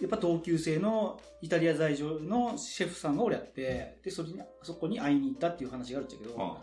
[0.00, 6.62] やっぱ同級生のイタリア在住のシェフさんが俺やって、で、それに、そこに会いに行ったっていう話があるっちゃけど、あ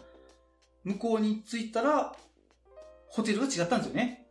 [0.84, 2.16] 向こうに着いたら、
[3.18, 4.28] ホテルが違ったんですよね。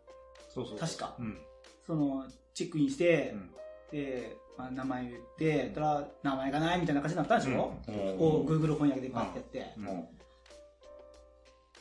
[0.48, 0.78] そうそう。
[0.78, 1.14] 確か。
[1.18, 1.38] うん。
[1.86, 2.24] その、
[2.54, 3.50] チェックインして、うん
[3.92, 9.72] で、まあ、名前言って、たら、名前がないみたいな感じになったんでしょ、うんこう、Google 翻訳でパッてやって。
[9.76, 10.10] うんも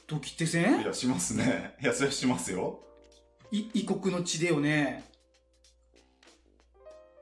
[0.07, 1.75] ドキってせう、いんや、しますね。
[1.81, 2.79] いや、それはしますよ。
[3.51, 5.03] い異国の地でよね。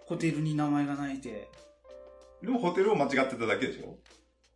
[0.06, 1.48] ホテルに名前がないて。
[2.42, 3.98] でもホテルを間違ってただけでしょ？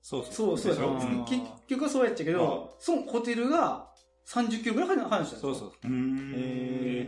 [0.01, 0.57] そうそう。
[0.57, 1.07] そう、そうやろでしょ？
[1.07, 3.89] うん結局はそうやっちゃけど、そのホテルが
[4.27, 5.39] 30キロぐらい離れてたんですよ。
[5.39, 5.71] そうそう。
[5.83, 5.87] え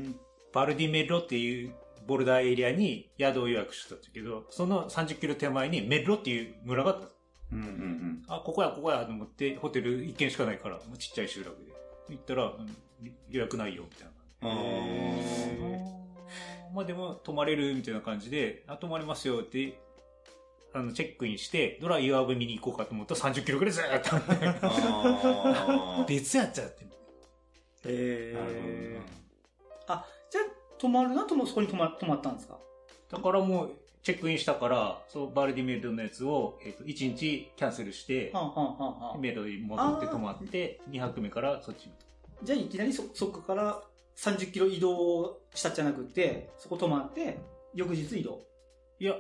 [0.03, 0.13] ー
[0.51, 1.76] バルディメロっていう
[2.07, 7.15] ボルダーエリアに宿を予約してたんだけど、その30キロ手前にメロっていう村があったんです
[7.51, 11.72] うんうんあ、ここや、ここやと思って、ホテル一軒しかないから、もうちっちゃい集落で。
[12.09, 12.76] 行ったら、うん
[13.30, 14.07] 予約ないよ、みたい
[14.41, 14.49] な。
[14.49, 15.76] うん。
[15.76, 19.80] あまあでも、泊まれるみたいな感じで、あ、泊まれますよって、
[20.74, 24.01] あの、チェックインして、ドラ岩場見に行こうかと思ったら30キロぐらいずーっ
[25.99, 26.05] と。
[26.09, 26.86] 別やっちゃって。
[27.86, 28.99] えなる
[29.88, 30.43] あ、じゃあ、
[30.77, 32.57] 泊まるなともそこに泊ま泊まったんですか？
[33.09, 33.71] だからもう、
[34.03, 41.89] チェックインしたから、そう、バルディメルドのやつを、えっ、と、1日キャンセルして、はんはんはメロに戻って泊まって、2泊目からそっち。
[42.43, 43.82] じゃあいきなりそ、そこから
[44.15, 47.39] 30キロ移動したんじゃなくて、そこ泊まって、
[47.73, 48.41] 翌日移動。
[48.99, 49.15] いや、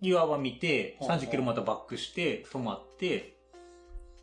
[0.00, 3.34] 岩場見て、はあはあ30キロまたバックして、泊まって、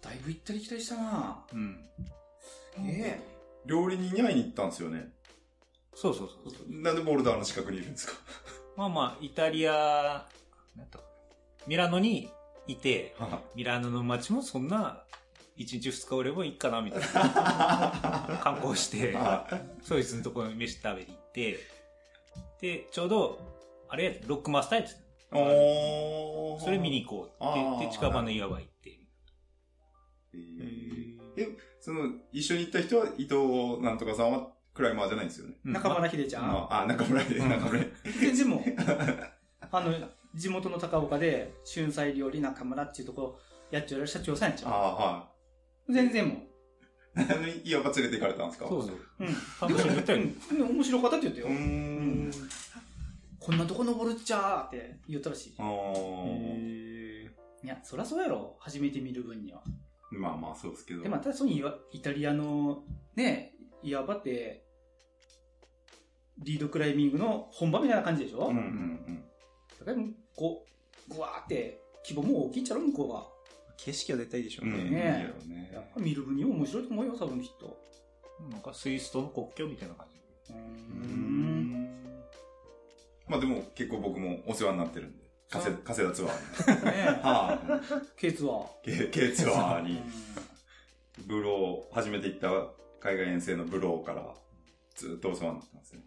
[0.01, 1.45] だいぶ行ったり来たりしたな。
[1.53, 1.85] うん。
[2.87, 3.19] え
[3.65, 5.11] 料理人に会いに行ったんですよね。
[5.93, 6.65] そうそうそうそう。
[6.69, 8.13] なんでボルダーの近くにいるんですか？
[8.77, 9.73] まあまあ、イタリア、
[10.75, 11.09] なんだったかな
[11.67, 12.29] ミラノに
[12.67, 13.15] いて、
[13.55, 15.03] ミラノの街もそんな、
[15.57, 18.39] 1日2日おればいいかな、みたいな。
[18.43, 19.15] 観光して、
[19.81, 21.59] そいつのところに飯食べに行って、
[22.59, 23.39] で、ちょうど、
[23.87, 24.97] あれやロックマスターやつ。
[25.31, 27.59] おーそれ見に行こうあって。
[27.61, 28.99] ーで、近場の岩場行って。
[30.33, 35.53] えーえ、その、一緒に行った人は伊藤なんとかさんはクライマーじゃないんですよね。
[35.65, 37.91] うん中村秀ちゃん、あ、あ中村で、中村で。
[38.19, 38.61] 全然もう、
[39.71, 39.93] あの、
[40.33, 45.29] 地元の高岡で、春菜料理中村っていうところ、やっちゃう社長さんやっちゃあは
[45.87, 45.93] う。
[45.93, 46.37] 全然もう。
[47.21, 47.23] い。
[47.23, 48.67] あの、いわば連れて行かれたんですか？
[48.67, 48.99] そうそう。
[49.19, 49.27] うん。
[49.27, 49.87] 楽し
[50.51, 51.47] み面白かったって言ったよ。
[51.47, 52.31] うーん。
[53.39, 55.55] こんなとこ登るっちゃーって言ったらしい。
[55.59, 57.25] あー
[57.63, 58.55] いや、そりゃそうやろ。
[58.59, 59.61] 初めて見る分には。
[60.11, 61.03] まあまあ、そうですけど。
[61.03, 61.51] で、またその
[61.91, 62.83] イタリアの、
[63.15, 63.53] ね、
[63.83, 64.65] 岩場って、
[66.39, 69.23] リードクライミングの本場みたいな感じでしょ、うんうんうん。
[69.79, 70.65] だからこ
[71.09, 73.35] う、ぐわーって、規模も大きいっちゃろ、向こうが。
[73.77, 74.79] 景色は絶対いいでしょううん、ね。
[74.79, 77.77] いいねやっぱ見る分には面白いと思うよ、多分きっと。
[78.51, 80.53] なんかスイスとの国境みたいな感じ。
[80.53, 81.99] うん。
[83.27, 85.24] まあでも結構僕もお世話になってるんで。
[85.49, 86.85] 加瀬加瀬田ツアーに。
[86.85, 87.59] ねは
[88.17, 88.19] い。
[88.19, 88.65] ケツは。
[88.83, 90.01] K, K ツアーに
[91.19, 92.49] うん、ブロー、初めて行った
[92.99, 94.33] 海外遠征のブローから
[94.95, 96.01] ずっとお世話になってますね。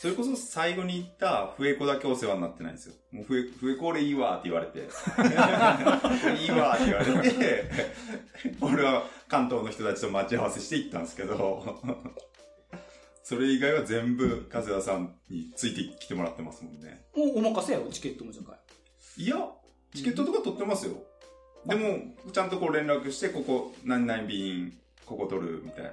[0.00, 2.94] それこそ最後に行った笛子だけお世話になってないんですよ。
[3.10, 4.78] もう笛、笛子俺いいわって言われて。
[6.40, 7.64] いいわって言われて、
[8.60, 11.80] 俺は関東の人たちと待ち合わせして行ったんですけど、
[13.28, 17.04] それ以外は全部、加瀬田さんについてきてもらってますもんね。
[17.14, 18.56] もうお任せやろ、チケットもじゃか
[19.18, 19.22] い。
[19.22, 19.36] いや、
[19.94, 20.94] チケットとか取ってますよ。
[21.66, 24.72] でも、ちゃんとこう連絡して、ここ、何々便、
[25.04, 25.90] ここ取る、みたいな。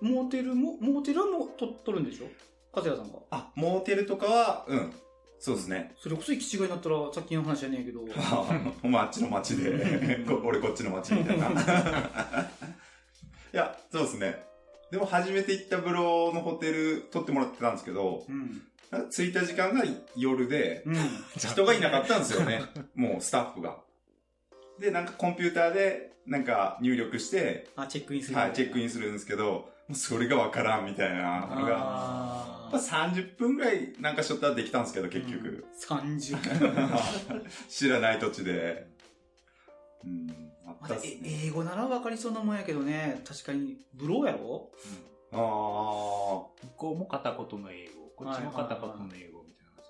[0.00, 2.26] モーテルも、モーテルはもう取取るんでしょ？
[2.74, 3.18] 加谷さんが。
[3.32, 4.90] あ、モーテルとかは、うん、
[5.38, 5.94] そうですね。
[5.98, 8.00] それこそ行き違いになったら、さっきの話じゃねえけど。
[8.82, 11.50] お前あっちの町で、 こ俺こっちの町みたいな。
[11.52, 11.54] い
[13.52, 14.48] や、そうですね。
[14.90, 18.62] でも初めて行ったブローのホテル取ってもらってたんですけど、うん。
[19.10, 19.84] 着いた時間が
[20.16, 20.96] 夜で、うん。
[21.36, 22.62] 人がいなかったんですよね。
[22.94, 23.78] もうスタッフが。
[24.78, 28.36] で、なんかコンピューターで、なんか入力して、あ、チェックインする。
[28.36, 35.66] はい、チェックインするんですけど、もうそれがわからんみたいなのが、あまあ、30分ぐらいなんかしょったらできたんですけど、結局。
[35.86, 37.42] 30。
[37.68, 38.86] 知らない土地で。
[40.04, 40.47] うん、あ
[40.80, 40.88] ま
[41.24, 44.70] 英語なら分かりそうなもんやけどね、確かに、ブローやろ？
[45.32, 45.38] あ向
[46.76, 49.84] こうも片言の英語、こっちも片言の英語みたいな感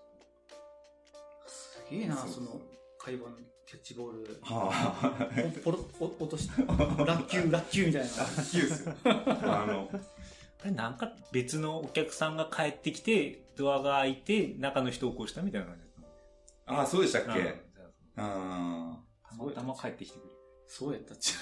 [1.46, 2.60] すげえな、その、
[2.98, 3.36] 会話の
[3.66, 4.40] キャッチボール。
[4.44, 4.54] あ。
[4.54, 5.28] は
[5.62, 8.08] ポロ、お落として、ラッキュー、ラッキューみたいな。
[8.08, 8.10] あ。
[8.50, 8.88] キュース。
[9.04, 9.98] あの、じ。
[10.62, 17.30] あれなんか別のお客さんが帰ってきて、ドアが開いて、中の人を起こしたみたいな感じだっあ、そうでしたっけ？
[18.16, 18.28] うんう
[18.94, 18.96] ん。
[19.22, 20.37] たまたま帰ってきてくれる。
[20.68, 21.36] そうやったっちゃ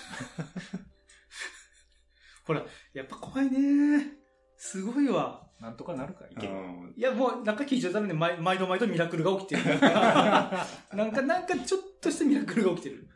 [0.75, 0.79] う。
[2.47, 2.65] ほら、
[2.95, 4.17] やっぱ怖いね。
[4.57, 5.47] すごいわ。
[5.61, 6.53] なんとかなるかいける。
[6.97, 9.65] いや、もう、なんか聞いちゃったらね、毎毎度毎度ミラクルが起きてる。
[9.65, 13.09] なんか、なんか、なんかちょっとしたミラクルが起きてる。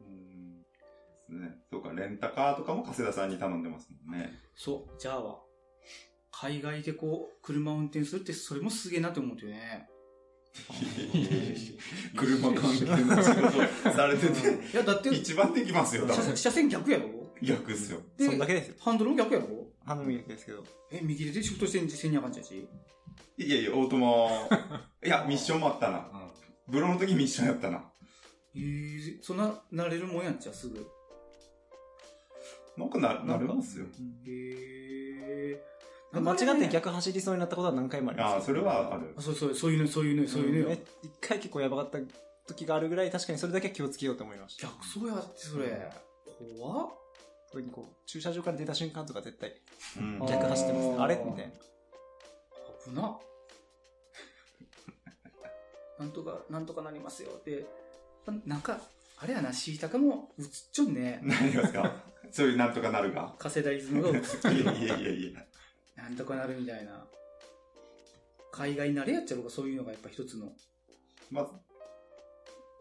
[0.00, 0.68] うんで
[1.26, 1.58] すね。
[1.70, 4.32] そうか、レンタカーとかも加瀬田さんに頼んでますもんね。
[4.54, 5.40] そう、じゃあは、
[6.30, 9.88] 海外でこう、車を運転するって、それもすげえなって思うんだよね。
[12.16, 14.32] 車関係の仕事されてて、
[14.72, 16.16] いや、だって、一番できますよ、多分。
[16.16, 17.08] 車車線逆やろ？
[17.42, 18.00] 逆っすよ。
[18.16, 18.74] でそんだけですよ。
[18.80, 19.46] ハンドルも逆やろ？
[19.84, 20.64] ハンドル右ですけど。
[20.90, 22.68] え、右手でシフトしてんせんにあかんちゃうし。
[23.38, 24.48] いやいや、オートマ、
[25.04, 26.10] いや、ミッションもあったな。
[26.68, 27.84] ブロの時ミッションやったな。
[28.54, 30.86] えー、そんな、慣れるもんやんちゃう、すぐ。
[32.76, 33.86] なんかな、なれますよ。
[33.86, 33.88] へ
[34.28, 34.85] え
[36.12, 38.34] 間違って逆走りそうになったことは何回もあります。
[38.34, 39.14] ああ、それはある。
[39.16, 40.80] あそうそう、そういうの、そういうの、そういうの一
[41.20, 41.98] 回結構やばかった
[42.46, 44.68] 時があるぐらい、確かにそれだけは気をつけようと思いました。
[44.68, 45.90] 逆そうやって、それ。
[46.58, 46.88] 怖っ。
[47.50, 49.54] 特にこう、駐車場から出た瞬間とか絶対
[50.28, 50.96] 逆走ってますね。
[50.98, 51.16] あれ？
[51.24, 51.52] みたいな。
[52.86, 53.18] 危な。
[55.98, 57.66] なんとか、なんとかなりますよって。
[58.44, 58.80] なんか、
[59.18, 61.20] あれやな、しいたかも映っちょんね。
[61.24, 62.02] 何がですか？
[62.30, 63.34] そういうなんとかなるが。
[63.38, 65.45] 加世田イズムが映っちょんいやいやいやいや。
[65.96, 67.06] なんとかなるみたいな。
[68.52, 70.52] 海外慣れやっちゃうか、そういうのがやっぱ一つの。
[71.30, 71.50] まあ、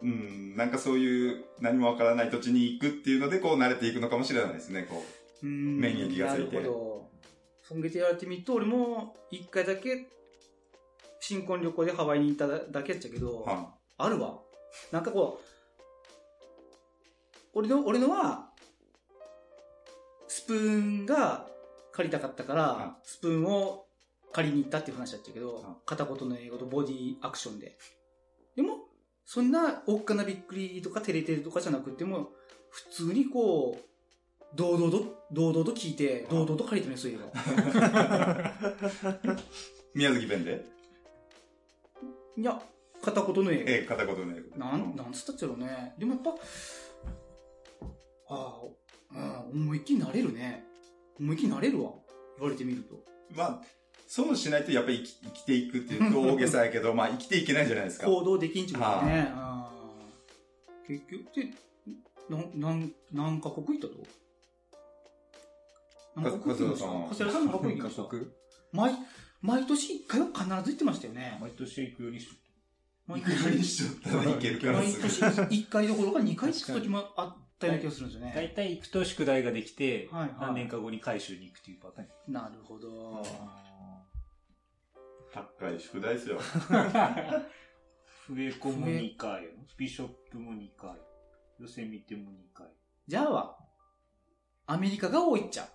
[0.01, 5.03] うん、なんかそういう何もわからない土地に行くっていうので、こう慣れていくのかもしれないですね、こ
[5.43, 7.09] うーん免疫がついてなるほど。
[7.63, 10.07] そんげて言われてみると、俺も一回だけ
[11.19, 13.45] 新婚旅行でハワイに行っただけやっちゃけど、
[13.97, 14.39] あるわ。
[14.91, 15.45] なんかこう、
[17.53, 18.49] 俺の、俺のは、
[20.27, 21.47] スプーンが
[21.95, 23.85] 借りたかったから、はスプーンを
[24.33, 27.77] 借りに行ったっていう話だったけど、は片言の英語とボディアクションで。
[28.57, 28.79] でも、
[29.25, 32.31] そんなおっかなびっくりとか照れてるとかじゃなくても、
[32.69, 37.25] 普通にこう、堂々と、堂々と聞いて、堂々と借りてみそういえば。
[39.95, 40.65] 宮崎弁で？
[42.37, 42.61] いや、
[43.01, 43.61] 片言の英語。
[43.69, 44.57] ええ、片言の英語。
[44.57, 45.95] なん、なんつったっちゃろうね。
[45.97, 46.35] でもやっぱ、
[48.27, 48.61] あ
[49.13, 50.65] あ、うん、思いっきりなれるね。
[51.19, 51.91] 思いっきりなれるわ。
[52.37, 52.95] 言われてみると。
[53.35, 53.61] まあ、
[54.07, 58.07] そうしないとやっぱり生き生きていくっていうと 大げさやけど、まあ生きていけないじゃないですか。
[58.07, 59.31] 行動できんちゅうことね。
[60.87, 61.53] 結局、で、
[62.29, 64.03] なん、なん、何カ国行ったと？
[66.15, 66.93] 何カ国行きましたか？
[67.09, 68.03] 長谷川さん何カ国行きました
[68.71, 68.93] 毎、
[69.41, 69.95] 毎年？
[69.95, 71.37] 一回は必ず行ってましたよね。
[71.41, 72.27] 毎年行くようにし
[73.07, 75.19] 毎行くようにしちゃったらいけるから毎年
[75.51, 78.33] 一回どころか二回行く時もあったような気がするんですよね。
[78.35, 82.33] 大体行くと宿題ができて、はいはい何年か後に回収に行くっていうパターン。
[82.33, 83.23] なるほど。
[85.33, 86.39] 高い宿題ですよ。
[88.27, 90.95] 笛子も2回、ビショップも2回、
[91.59, 92.67] 寄せ見ても2回。
[93.07, 93.57] じゃあは、
[94.65, 95.69] アメリカが多いっちゃ。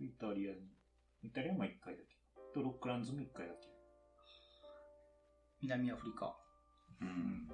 [0.00, 0.60] イタリアに。
[1.22, 2.16] イタリアも1回だけ。
[2.54, 3.68] とロックランズも1回だけ。
[5.60, 6.36] 南アフリカ。
[7.00, 7.48] うん。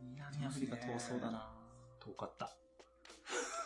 [0.00, 1.50] 南アフリカ遠そうだな
[2.00, 2.54] 遠かった。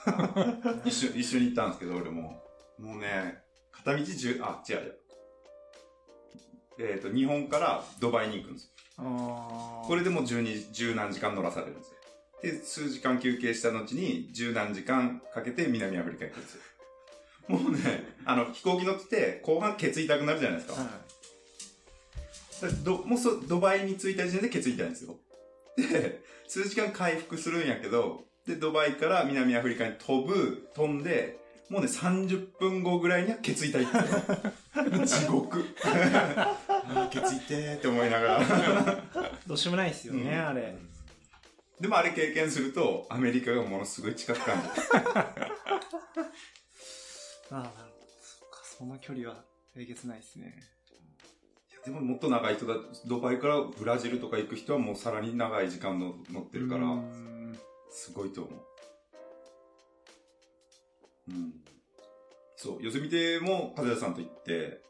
[0.85, 2.43] 一緒、一緒に行ったんですけど、俺も。
[2.79, 4.99] もうね、片道10、あ、違う違う。
[6.79, 8.71] えっ、と、日本からドバイに行くんですよ。
[8.99, 11.97] あこれでもう12、十何時間乗らされるんですよ。
[12.43, 16.61] で、数時間休憩した後に、十何時間かけて南アフリカ行くんですよ。
[17.49, 20.83] もうね、あの、飛行機乗ってて、後半ケツ痛くなるじゃないですか。
[20.83, 25.17] だからどもうそドバイに着いた時点でケツ痛いんですよ。
[25.77, 33.93] で、数時間回復するんやけど、で、ドバイから南アフリカに飛ぶ、飛んで、もうね、30分後ぐらいにはケツ痛いって
[35.07, 35.65] 地獄。
[37.11, 38.47] ケツ痛いって思いながら。
[39.47, 40.77] どうしようもないですよね、うんあれ。
[41.81, 44.73] でもあれ経験すると、アメリカがものすごい近く感じる。
[47.51, 48.07] あ あ、なるほど。
[48.21, 49.45] そっか、その距離は
[49.75, 50.55] えげつないですね。
[51.85, 52.77] でももっと長い人だ、
[53.07, 56.87] ドバイからブラジルとか行く人はもうさらに長い時間の乗ってるから、
[57.91, 58.61] すごいと思う。
[61.31, 61.53] うん。
[62.57, 64.83] そう、ヨセミテも和也さんと行って、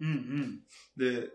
[0.00, 0.60] うんうん。
[0.96, 1.28] で、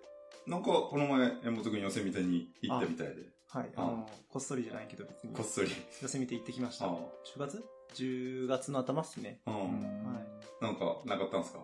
[0.48, 3.14] なんかこの前、山本君ヨセミテに行ったみたいで、
[3.48, 5.70] はい、あの、こっそりじゃないけど別にこっ、そり。
[6.02, 6.86] 寄せ見て行ってきました。
[6.88, 6.90] あ
[7.36, 9.42] 10月 ?10 月の頭っすね。
[9.46, 9.58] あ、うん。
[9.58, 10.64] はい。
[10.64, 11.64] なんか、なかったんですか？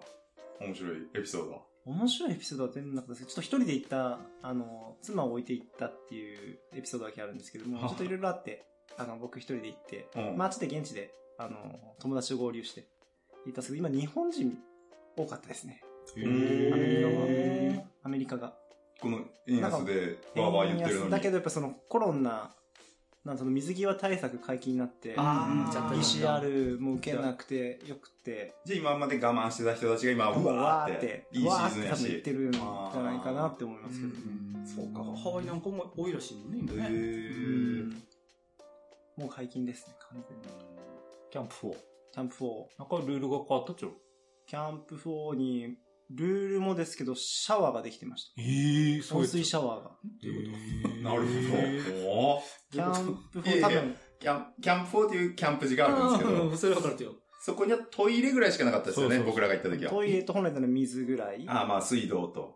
[0.61, 1.61] 面白いエピソードは。
[1.86, 8.65] 面白いエピソードは全然なかったですけど、ちょっと一人で行った、あの、妻を置いて行ったっていうエピソードだけあるんですけども、はあちょっといろいろあって、
[8.97, 12.88] あの、僕一人で行って、うんまあちょっと現地で、あの、友達と合流して行っ
[13.45, 14.57] たんですけど、今日本人
[15.15, 15.83] 多かったですね。
[16.15, 17.83] アメリカが。
[18.03, 18.53] アメリカが。
[19.01, 21.11] この円安でわーわー言ってるのに。
[21.11, 22.55] だけどやっぱそのコロナ、
[23.26, 32.34] なんその水際対策解禁になって、PCR も受けなくてよくて、じゃあ今まで我慢してた人たちが今、ううわわーってて、、いいシーズンやうわーって多分言ってし。
[32.36, 32.61] るんじゃ
[33.01, 34.19] ないかなって思いますけどね。
[34.63, 36.89] そうかハワイなんかも多いらしいね、今へね。
[36.89, 37.93] ー
[39.17, 40.43] もう解禁ですね、完全に。
[41.32, 41.71] キャンプ4。
[42.13, 42.65] キャンプ4。
[42.78, 43.91] なんかルールが変わったっちゃう？
[44.45, 45.78] キャンプ4に、
[46.12, 48.41] ルールもですけど、シャワーができてました。
[48.41, 49.91] ええ温水シャワーが。
[50.22, 51.22] どういうなる
[52.01, 52.43] ほど。
[52.72, 57.14] キャンプ4、いやいや多分、キャンキャンプ4っていうキャンプ地があるんですけど、う んそれ分かるとよ。
[57.41, 59.91] そこにはトイレぐらいしかなかったですよね、そうそうそう僕らが行った時は。
[59.91, 62.56] トイレと本来なら水ぐらいああ、まあ水道と。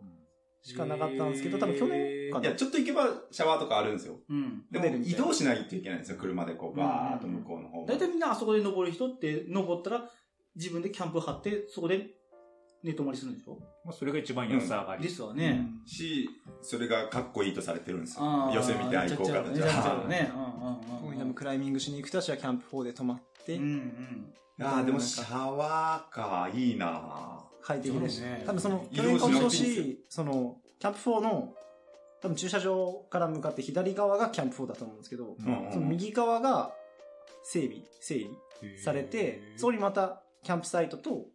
[0.62, 2.56] しかなかったんですけど、多分去年かないや、。
[2.56, 4.20] ちょっと行けばシャワーとかあるんですよ。
[4.30, 4.66] うん。
[4.72, 10.10] でも移動しないといけないんですよ、車でこう、バーっと向こうの方まで大体みんなあそこで登る人って、登ったら
[10.56, 12.10] 自分でキャンプ張って、そこで
[12.84, 13.59] 寝泊まりするんでしょ？
[13.84, 15.03] まあそれが一番安上がり。
[15.03, 15.67] ですわね。
[15.86, 16.30] し、
[16.61, 18.51] それがかっこいいとされてるんですよ。
[18.53, 20.01] 寄せ見て愛好家たちは。
[20.03, 20.32] よね。
[20.34, 21.34] うんうんうん。
[21.34, 23.65] クライミングしに行く人たちはキャンプ4で泊まって、うんう
[24.63, 24.65] ん。
[24.65, 28.21] ああ、でもシャワーか、いいな快適です。
[28.21, 29.84] ね多分その、去年かなくていいんですよ。
[29.86, 31.53] し、その、キャンプ4の、
[32.21, 35.71] 多分駐車場から向かって左側がキャンプ4だと思うんですけど、うんうん。
[35.71, 36.73] その右側が
[37.43, 38.30] 整備、整理
[38.84, 41.27] されて、そこにまたキャンプサイトと、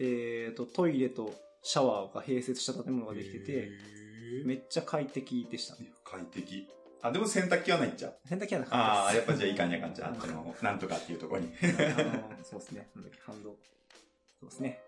[0.00, 3.70] えっ、と、トイレとシャワーが併設した建物ができてて、
[4.44, 5.92] めっちゃ快適でしたね。
[6.04, 6.66] 快適。
[7.02, 8.12] あ、でも洗濯機はないっちゃ。
[8.26, 9.16] 洗濯機はなかああ、ったです。
[9.16, 11.52] やっぱじゃあいかんやかんじゃ、あっちの、なんとかっていうところに。
[12.42, 12.88] そうですね。
[12.94, 13.50] なんだっけ、ハンド。
[14.40, 14.80] そうですね。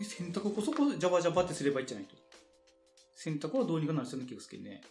[0.00, 2.16] え洗濯こそこジャバジャバってすればいいんじゃないと。
[3.14, 4.82] 洗濯はどうにかなる人の気がするけどね。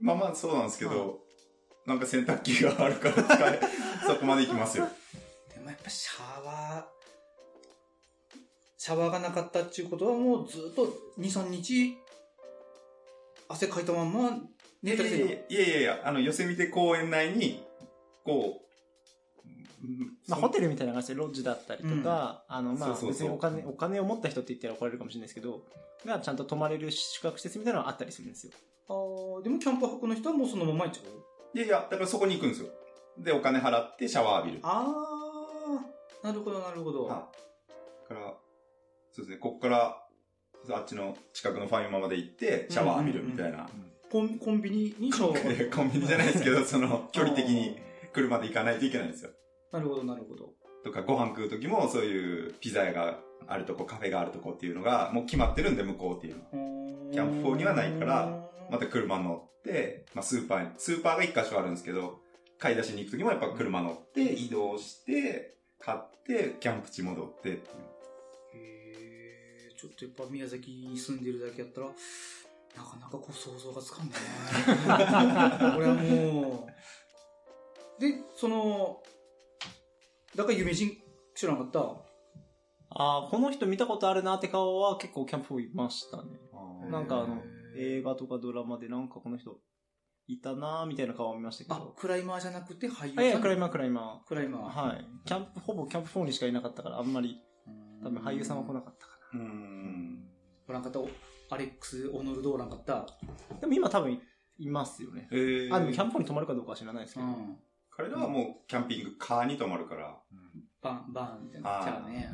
[0.00, 1.20] まあまあそうなんですけど、
[1.86, 3.60] なんか洗濯機があるから使え、
[4.06, 4.88] そこまで行きますよ。
[5.54, 6.99] でもやっぱシャワー、
[8.82, 10.86] シャワーがなかったっていうことはもうずっと
[11.18, 11.98] 2、3日、
[13.46, 14.30] 汗かいたまんま
[14.82, 15.26] 寝たりせんの？
[15.26, 17.62] いやいやいやあの、寄せ見て公園内に、
[18.24, 18.62] こ
[19.84, 25.60] う、まあ、ホテルみたいな感じでロッジだったりとか、あの、まあ、別にお金、お金を持った人って言ったら怒られるかもしれないですけど、
[26.06, 28.54] がちゃんと泊まれる宿泊施設みたいなのがあったりするんですよ。
[28.88, 31.00] あーでもキャンプ泊の人はもうそのまま行っちゃ
[31.54, 31.58] う？
[31.58, 32.68] いやいや、だからそこに行くんですよ。
[33.18, 34.60] で、お金払ってシャワー浴びる。
[34.62, 37.04] あー、なるほどなるほど。
[37.04, 37.28] は
[38.08, 38.08] い。
[38.08, 38.34] だから、
[39.12, 40.06] そうですね、こっから、
[40.70, 43.68] あっちの近くのファイマまで行って、シャワー浴びるみたいな。
[44.10, 47.76] コンコンビニにシャワーコンビニじゃないですけど、 その、距離的に
[48.12, 49.30] 車で行かないといけないんですよ。
[49.72, 50.52] なるほどなるほど。
[50.82, 57.10] とか、ご飯食う時も、そういうピザ屋があるとこ、カフェがあるとこっていうのが、もう決まってるんで、向こうっていうのは。
[57.10, 62.20] キキャンプ4にはないから、また車乗って、まあ、スーパーに、スーパーが一箇所あるんですけど、
[62.58, 67.99] 買い出しに行く時もやっぱ車乗って、移動して、買って、キャンプ地戻ってっていう。
[69.80, 71.92] ちょっとやっぱ宮崎に住んでるだけやったら、な
[72.84, 74.12] かなかこう想像がつかんね。
[75.74, 76.68] これはも
[77.98, 78.00] う。
[78.00, 79.02] で、その、
[80.36, 80.90] だから夢人
[81.34, 81.80] 知らなかった？
[82.92, 86.38] ああ、この人見たことあるなって顔は結構キャンプ4いましたね。
[86.90, 87.42] なんかあの、
[87.76, 89.58] 映画とかドラマでなんかこの人
[90.26, 91.92] いたなーみたいな顔を見ましたけあど、。
[91.96, 94.70] クライマーじゃなくて俳優あ、いや、クライママークライマクライマー。
[94.70, 94.88] ー。
[94.88, 95.06] はい。
[95.24, 97.40] キャンプ、ほぼキャンプ4にしかいなかったから、あんまり、
[98.02, 100.28] 多分俳優さんは来なかったかうん。
[100.68, 100.82] おらん。
[100.82, 101.00] かった
[101.50, 102.70] アレックス・オノルドおらん。
[102.70, 103.06] かった。
[103.60, 104.20] でも今多分
[104.58, 105.28] いますよね。
[105.32, 107.26] えー、あ、でもキャンプに泊まるかどうかは知らないですけど。
[107.26, 107.56] うん。
[107.90, 110.16] 彼らはもうキャンピングカーに泊まるから。
[110.82, 111.78] バン、バンみたいな。
[111.78, 112.30] あーじゃあね。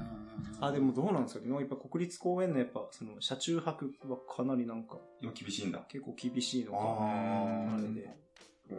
[0.60, 1.22] あ、でもどうなん。
[1.24, 1.52] ですかね。
[1.54, 4.84] やっぱ国立公園のやっぱ、その、車中泊はかなりなん。
[4.84, 5.72] か、今厳しいん。
[5.72, 5.80] だ。
[5.88, 6.78] 結構厳しいのか。
[6.80, 8.08] あれで。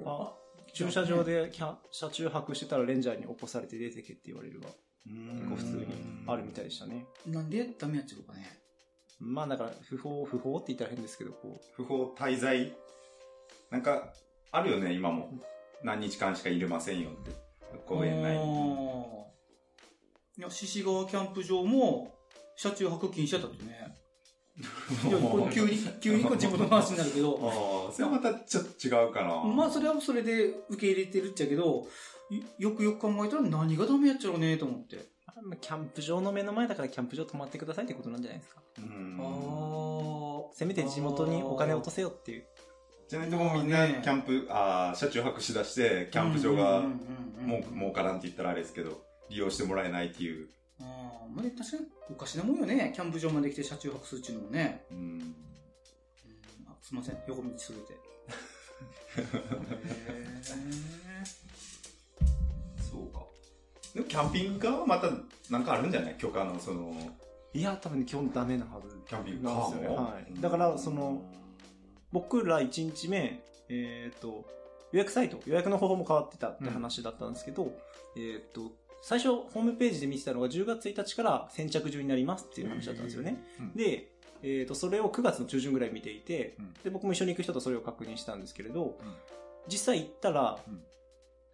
[0.05, 0.33] あ、
[0.73, 4.67] 駐車場でキャ車中泊してたらレンジャーに起こされて出てけって言われるは、
[5.07, 5.85] 結構普通に
[6.27, 7.05] あるみたいでしたね。
[7.25, 8.59] なんでダメやっちゃうかね。
[9.19, 12.73] まあだから、不法、不法って言ったら変ですけど、こ不法滞在
[13.71, 14.13] なんか、
[14.51, 15.31] あるよね、今も。
[15.83, 17.31] 何日間しか入れませんよって。
[17.85, 18.43] 公園内に。
[18.45, 18.67] に。
[20.37, 22.13] いや、獅子川キャンプ場も、
[22.55, 23.95] 車中泊禁止やったってね。
[25.53, 29.43] 急に、急にこう地元の話になるけど、ああ、それはまたちょっと違うかな。
[29.43, 31.87] まあそれはそれで受け入れてるっちゃけど、
[32.29, 35.09] いよくよく考えたら何がダメやっちゃろうねと思って。
[35.61, 38.61] キャンプ場の目の前だからキャンプ場泊まってくださいってことなんじゃないですか。
[38.79, 39.17] うん。
[39.21, 42.45] あせめて地元にお金を落とせよっていう。
[43.07, 50.49] じゃないともうみんなキャンプ、ああ、車中泊しだして、キャンプ場が、もう、儲からんって言ったらあれですけど、利用してもらえないっていう。
[50.79, 50.83] あ
[51.23, 52.91] あ、まあ、確かにおかしなもんよね。
[52.95, 54.85] キャンプ場まで来て車中泊するっちゅうのもね。
[54.91, 54.97] うん。
[54.97, 55.35] うん
[56.67, 57.97] あすいません、横道すべて。
[62.91, 63.25] そうか。
[63.93, 65.09] でもキャンピングカーはまた、
[65.49, 66.15] なんかあるんじゃない？
[66.17, 66.93] 許可の、その、
[67.53, 68.95] いや、多分ね、基本ダメなはず。
[69.07, 70.41] キャンピングカーねはい。
[70.41, 71.21] だから、その、
[72.11, 74.45] 僕ら1日目、えっ、と、
[74.91, 77.71] 予約サイト、予約の方法も変わってたって話だったんですけど、
[78.15, 78.71] えっ、と、
[79.07, 83.41] 最初、ホームページで見てたのが10月1日から先着順になりますっていう話だったんですよね。
[83.57, 83.73] うん。
[83.73, 84.09] で、
[84.43, 86.73] えっ、と、それを9月の中旬ぐらい見ていて、うん。
[86.83, 88.93] で、僕も一緒に行く人とそれを確認したんですけれど、うん。
[89.69, 90.81] 実際行ったら、うん。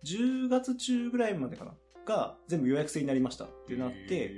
[0.04, 1.76] 10月中ぐらいまでかな
[2.08, 4.34] が全部予約制になりましたってなって、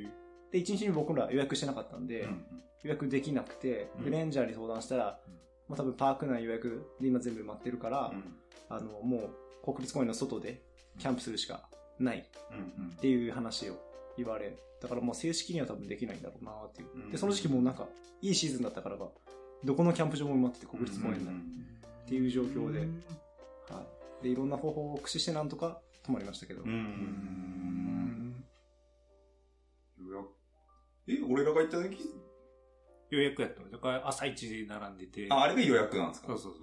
[0.52, 2.46] で、1日目僕ら予約してなかったんで、うん
[2.84, 4.04] 予約できなくて、うん。
[4.04, 5.34] でレンジャーに相談したら、うん。
[5.70, 8.36] まあ、多分パーク内予約で今全部埋まってるから、うん。
[8.68, 9.30] あの、も
[9.64, 10.62] う国立公園の外で
[11.00, 11.70] キャンプするしか
[12.00, 12.20] ない。
[12.20, 12.92] っうん。
[13.02, 13.76] ていう話を
[14.18, 16.90] 言われ、だからもう正式には多分できないんだろうなっていう。
[16.94, 17.12] うん。
[17.12, 17.88] で、その時期もうなんか、
[18.22, 19.10] いいシーズンだったからか、
[19.64, 21.66] どこのキャンプ場も埋まってて国立公園内、うん
[22.06, 22.80] っていう状況で。
[22.80, 22.86] は
[24.22, 24.24] い。
[24.24, 26.62] で、いろんな方法を駆使してなんとか泊まりましたけど。
[26.62, 28.46] うん
[31.08, 31.98] え、俺らが行った時？
[33.12, 33.70] 予約やったの。
[33.70, 35.28] だから朝一で並んでて。
[35.30, 36.30] あ、あれが予約なんですか？
[36.30, 36.62] そうそうそう。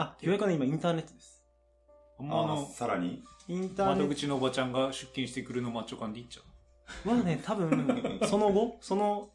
[0.00, 1.44] ああ、予約はね、今インターネットです。
[2.20, 3.24] ああの、さらに？
[3.48, 6.44] インターネッ窓口のおばちゃんが出勤してくるのマッチョ感で行っちゃう。
[7.04, 9.30] トはね、多分、 その後、その、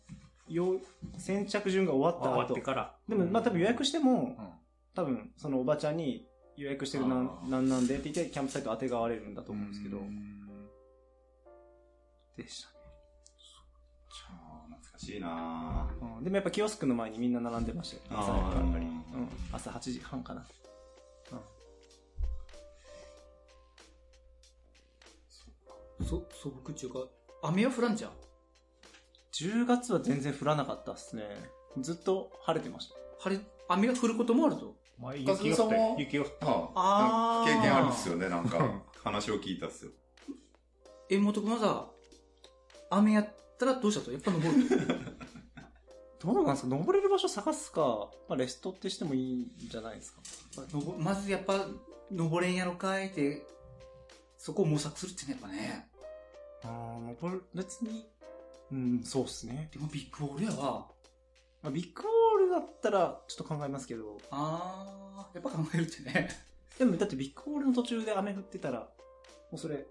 [0.48, 0.80] よ
[1.18, 2.96] 先着順が終わった後終わって、から。
[3.08, 4.50] でも、まあ多分予約しても、うん。
[4.96, 7.16] 多分、そのおばちゃんに予約してるな
[7.48, 10.68] なんなんでって言って、キャンプサイト当てがわれるんだと思うんですけどう、ん
[12.36, 12.80] でしたね。
[14.68, 18.22] 懐かしいなうんでもやっぱキオスクの前にみんな並んでましたよ。
[18.22, 18.86] 朝やっぱり。
[18.86, 19.30] うん。
[19.52, 20.46] 朝8時半かな。
[26.04, 27.06] そ、素朴っていうか、
[27.44, 28.12] 雨は降らんじゃん。
[29.34, 31.24] 10月は全然降らなかったっすね。
[31.82, 32.96] ずっと晴れてました。
[33.20, 34.76] 晴れ、雨が降ることもあると。
[34.98, 36.48] まあ、雪が降った雪が降った。
[36.48, 38.84] ああー経験あるっすよね、なんか。
[39.04, 39.92] 話を聞いたっすよ。
[41.10, 41.90] え、元君はさ、
[42.90, 44.12] 雨やったらどうしたと？
[44.12, 44.68] やっぱ登る
[46.20, 46.76] どうなんですか？
[46.76, 50.22] 登れる場所探すか、まあ、レストってしてもいいんじゃないですか？
[50.74, 51.66] のぼまずやっぱ、
[52.12, 53.46] 登れんやろかいって、
[54.38, 55.89] そこを模索するってね、やっぱね。
[56.64, 58.06] ああ、登る、別に、
[58.72, 59.70] うん、そうっすね。
[59.74, 60.88] でもビッグボールやわ。
[61.62, 66.30] まあ、ビッグボールだったら、ちょっと考えますけど、あー、やっぱ考えるってね。
[66.78, 68.88] でもだってビッグボールの途中で雨降ってたら、も
[69.54, 69.86] うそれ、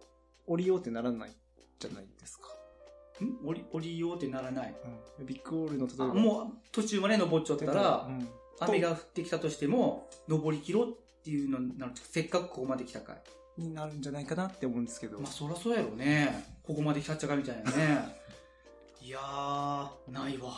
[0.46, 1.32] 降りようってならない
[1.78, 2.48] じゃないですか。
[3.22, 3.46] ん？
[3.46, 4.74] 降り、降りようってならない。
[5.18, 8.28] うん、ビッグボールの例えあば、もう途中まで登っちゃったら、うん、
[8.60, 13.22] 雨が降ってきたとしても、登り切ろうっていうのになると、せっかくここまで来たかい。
[13.58, 16.44] になるんじゃないかなって思うんですけど、まあそりゃそうやろうね。
[16.62, 18.18] ここまで来たっちゃかみたいなね。
[19.00, 20.52] いやー、ないわ。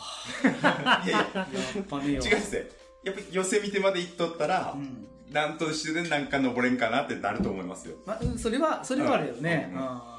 [1.05, 2.13] いやいや、やっぱね。
[2.13, 2.69] 違うっすね。
[3.03, 5.07] やっぱ寄せ見てまで行っとったらう、ん。
[5.31, 7.95] なんとしてでなんか登れんかなってなると思いますよ。
[8.05, 9.69] まあ、うんそれは、それはあるよね。
[9.73, 10.11] うんあ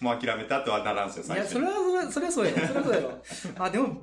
[0.00, 1.52] もう諦めたとはならんすよ、最初に。
[1.52, 2.66] それは、それは、それはそうやろ。
[2.66, 3.22] それはそうやろ。
[3.64, 4.02] あ、でも、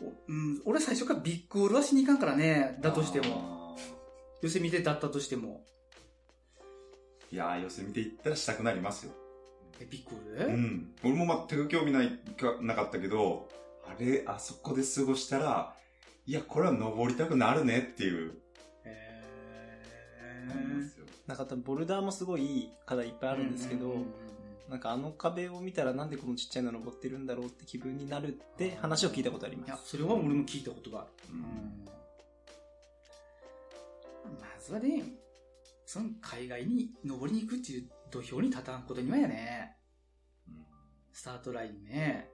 [0.00, 2.78] おうん、俺最初からビッグオールはしに行かんからね。
[2.80, 3.34] だとしても。
[3.34, 3.78] も。
[4.40, 5.64] 寄せ見てだったとしても。
[7.32, 9.12] いやー、寄せ見て行ったらしたくなりますよ。
[9.80, 10.94] え、ビッグオール、うん。
[11.02, 12.08] 俺も全く興味ない
[12.38, 13.48] かなかったけど、
[13.86, 15.74] あれ、あそこで過ごしたら、
[16.26, 18.34] いや、これは登りたくなるねっていう。
[18.84, 24.06] へ思いますよなんか多分ボルダーもすごいいい課題いっぱいあるんですけど、うんうんうん
[24.68, 29.90] なんかあの壁を見たらなんでこのちっちゃいの登ってるんだろうって気分になるって話を聞いたことありいやま、す。
[29.90, 31.08] それは俺も聞いたことがある。
[31.30, 31.42] うん
[34.40, 35.02] まずはね、
[35.92, 39.76] その海外に登りに行くっていう土俵に立たんことにはやね、
[40.48, 40.54] うん
[41.12, 42.30] スタートラインね。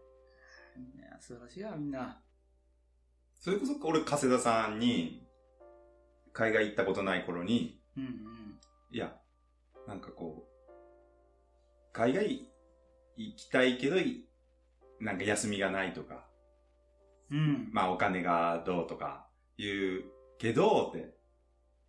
[0.97, 2.23] いや、素晴らしいや、みんな。
[3.35, 5.27] それこそ俺、加瀬田さんに、
[6.33, 8.61] 海外行ったことない頃に、うんうん。
[8.93, 9.17] いや、
[9.89, 10.73] なんかこう、
[11.93, 12.49] 海外
[13.17, 14.25] 行きたいけど、い
[15.01, 16.29] なんか休みがないとか、
[17.33, 17.71] うん。
[17.73, 20.05] まあお金がどうとか言う
[20.39, 21.18] けど、って。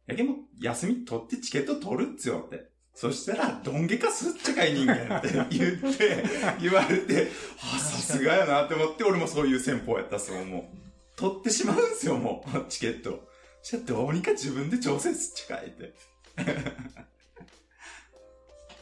[0.09, 2.67] やけも、休み取ってチケット取るっつよって。
[2.95, 6.23] そしたら、どんげかすっちゃかい人間って言って、
[6.59, 7.29] 言われて、
[7.75, 10.77] あ、さすがやなって思って、俺もそういう戦法やったっすもん、もう。
[11.15, 13.29] 取ってしまうんすよ、もう、チケット。
[13.61, 15.93] そしたらどうにか自分で調整すっちゃかいって。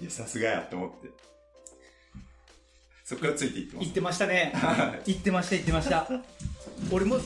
[0.01, 1.09] いや、さすがやって思って。
[3.03, 3.93] そっからついていってます言っ。
[3.93, 4.51] てましたね。
[4.55, 6.07] はい言ってました、言ってました。
[6.91, 7.19] 俺も、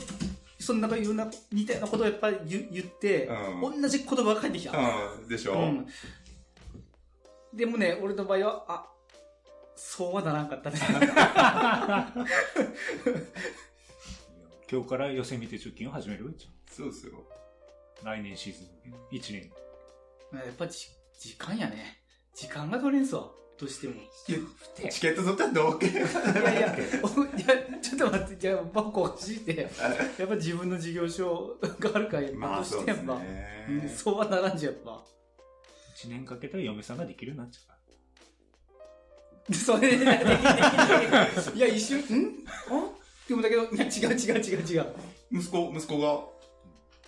[0.62, 4.78] そんな、いろんな、似たようなことをやっぱり言言って、うん同じ言葉が返ってきた。
[4.78, 5.86] うん、でしょ、うん。
[7.52, 8.86] でもね、俺の場合は、あ、
[9.74, 10.78] そうはならんかったね。
[14.70, 17.24] 今日から寄せ見て貯金を始めるじそうですよ。
[18.04, 18.66] ゃん来年シーズン。
[19.10, 19.52] 1年。
[20.32, 20.88] やっぱじ
[21.18, 22.02] 時間やね。
[22.34, 23.30] 時間が取れんすわ。
[23.62, 23.94] どうしても。
[23.94, 24.00] い
[24.90, 27.46] チケット取ったらどうけやいや、おいや、
[27.80, 28.90] ちょっと待って、じゃあ、バッ
[29.24, 29.70] しいって。
[30.18, 35.04] やっぱ自分の事業所があるから、まあどそうですしてやっぱ、ねうん、そうはならんじゃん、やっぱ。
[36.04, 37.72] 1年かけたら嫁さんができるようになっちゃ
[39.48, 39.54] う。
[39.54, 40.14] それで、できな
[41.54, 42.44] いや、一瞬、ん？
[42.68, 42.90] あ
[43.28, 44.86] でもだけど、いや、違う違う違う違う。
[45.30, 46.00] 息子、息子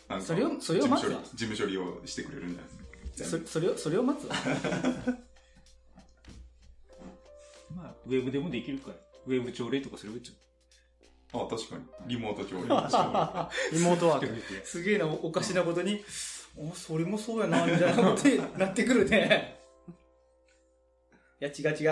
[0.09, 3.45] が、それをそれを待つわ事務処理をしてくれるんじゃないですか。
[3.45, 4.37] そそれを、それを待つわ。
[7.75, 8.97] まあ、ウェブでもできるから。
[9.27, 10.33] ウェブ朝礼とかすればいいじ
[11.33, 11.85] あ、確かに。
[12.07, 12.63] リモート調理。
[12.69, 14.67] リモートワーク。
[14.67, 16.05] すげえな、おおかしなことに、
[16.57, 19.61] あ、それもそうやな、みたいなことになってくるね。
[21.41, 21.91] いや、違う違う。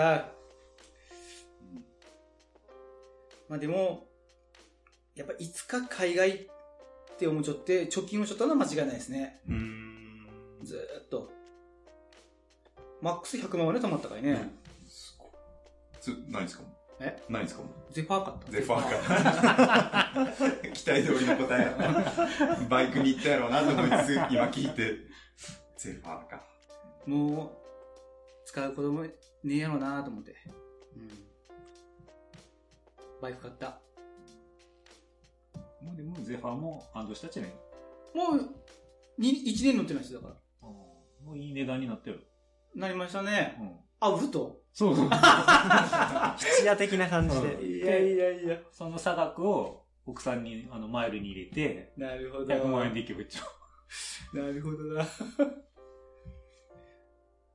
[3.49, 4.07] まあでも、
[5.15, 6.47] やっぱいつか海外っ
[7.17, 9.41] て思っちゃって、貯金をしちゃったのは間違いないですね。
[9.47, 10.59] うーん。
[10.63, 11.31] ずーっと。
[13.01, 14.49] マックス100万まで貯まったからね。
[16.03, 16.63] つ、何ですか？
[16.99, 17.21] え？
[17.29, 17.63] 何ですか？
[17.91, 18.51] ゼファー買った。
[18.51, 18.89] ゼファー
[20.03, 20.27] か。
[20.73, 22.65] 期待通りの答え。
[22.67, 24.97] バイクに行ったやろうなと思いつつ、今聞いて、
[25.77, 26.43] ゼファーか。
[27.05, 27.51] もう、
[28.45, 29.11] 使う子供ね
[29.45, 30.35] えやろなと思って。
[30.95, 31.09] うん。
[33.21, 33.79] バイク買った。
[35.81, 37.53] もうでも、ゼファーも安堵したっちゃね
[38.13, 38.55] もう、
[39.17, 40.35] に、1年乗ってないですだから。
[40.61, 42.25] もういい値段になってる。
[42.75, 43.55] なりましたね。
[43.59, 43.79] うん。
[44.03, 44.61] あ、売ると？
[44.73, 45.09] そうそう。
[46.37, 47.65] 質屋的な感じで。
[47.65, 48.57] いやいやいや。
[48.71, 52.45] その差額を奥さんにあのマイルに入れて、なるほど。
[52.45, 54.41] 100万円でいけばいいじゃん。
[54.41, 55.03] なるほどな。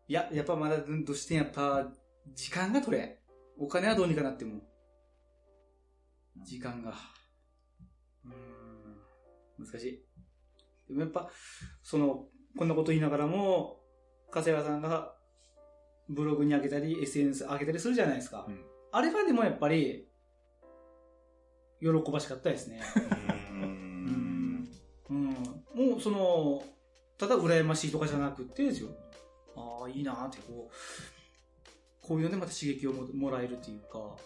[0.07, 1.93] いや、やっぱまだうんとしてやっぱ、
[2.35, 3.19] 時間が取れん。
[3.59, 4.63] お金はどうにかなっても。
[6.43, 6.95] 時間が。
[8.25, 9.67] うーん。
[9.67, 10.05] 難しい。
[10.89, 11.29] でもやっぱ、
[11.83, 13.83] その、こんなこと言いながらも、
[14.31, 15.18] 加瀬原さんが、
[16.09, 18.47] ブログに上げたり、SNS 上げたりするじゃないですか。
[18.49, 20.09] うんあれはでもやっぱり、
[21.81, 22.81] 喜ばしかったですね。
[22.97, 24.69] うーん。
[25.11, 25.25] うん。
[25.75, 26.63] もう、その、
[27.19, 28.89] ただ羨ましいとかじゃなくてですよ。
[29.55, 34.17] ああ、いいなーって、こう、こういうのでまた刺激をももらえるっていうか、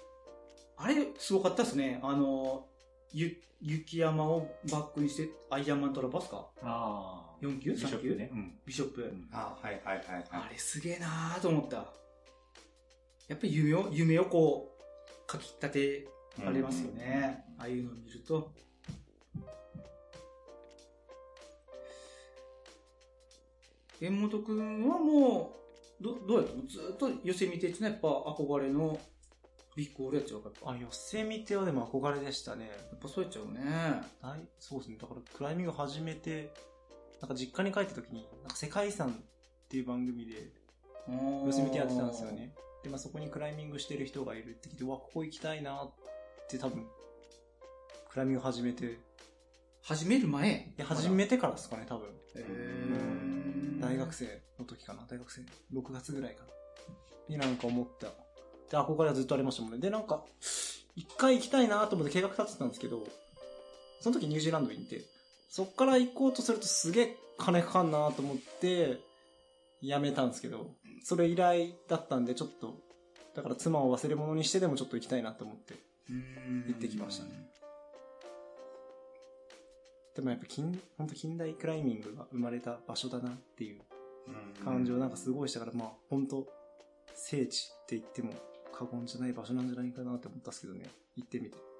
[0.76, 1.98] あれ、すごかったですね。
[2.02, 2.68] あの、
[3.12, 7.31] ゆ、雪山をバックにして、アイアンマントラバスかああ。
[7.42, 8.30] 4級ビショ ?3 級ップね。
[8.32, 8.58] うん。
[8.64, 9.02] ビショップ。
[9.02, 10.26] うんあ、はいはいはいはい。
[10.30, 11.76] あれすげえなーと思った。
[13.28, 16.08] やっぱり夢を、夢をこう、かき立て
[16.42, 17.44] られますよね。
[17.58, 18.52] ああいうのを見ると。
[24.00, 25.56] 縁本くんはも
[26.00, 26.66] う、ど、どうやったの？
[26.66, 28.98] ずーっと寄せ見てってのはやっぱ憧れの
[29.76, 30.70] ビッグオールやっちゃうか、やっぱ。
[30.72, 32.68] あ、寄せ見てはでも憧れでしたね。
[32.68, 33.60] やっぱそうやっちゃうね。
[34.20, 34.96] はい、そうですね。
[35.00, 36.52] だからクライミング始めて、
[37.22, 39.12] なんか実家に帰った時に、なんか世界遺産っ
[39.68, 40.52] ていう番組で
[41.46, 42.52] 寄せ見てやってたんですよね。
[42.82, 45.92] で、まあそこにクライミングしてる人がいるって聞いて、うわ、ここ行きたいなっ
[46.48, 46.84] て多分、
[48.10, 48.96] クライミング始めて、い
[49.82, 50.74] 始める前？
[50.76, 52.08] や、始めてからですかね、多分。
[52.34, 55.42] へー大学生の時かな大学生
[55.72, 56.48] ?6 月ぐらいかな
[57.28, 58.08] になんか思った。
[58.70, 59.78] で、憧れはずっとありましたもんね。
[59.78, 60.24] で、なんか、
[60.96, 63.04] 一回行きたいなと思って計画立ててたんですけど、
[64.00, 65.02] その時ニュージーランドにいて、
[65.52, 69.00] そっから行こうとするとすげえ金かかんなと思って、
[69.82, 70.70] やめたんですけど、
[71.04, 72.78] それ以来だったんで、ちょっと、
[73.34, 75.74] だから妻を忘れ物にしてでもちょっと行きたいなと思って、
[76.08, 77.50] うん行ってきましたね。
[80.16, 83.82] でもやっぱ近、本当近代クライミングが生まれた場所だなっていう
[84.64, 86.46] 感情なんかすごいしたから、まあ本当
[87.14, 88.32] 聖地って言っても
[88.72, 90.88] 過言じゃない場所なんじゃないかなって思ったんですけどね。
[91.14, 91.71] 行ってみて。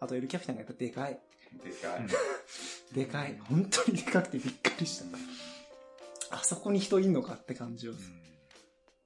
[0.00, 1.18] あとエルキャピタンがやっぱでかい。
[1.64, 2.06] でかい。
[2.94, 3.38] でかい。
[3.48, 5.18] 本当にでかくてびっくりした。
[6.30, 8.12] あそこに人いんのかって感じです。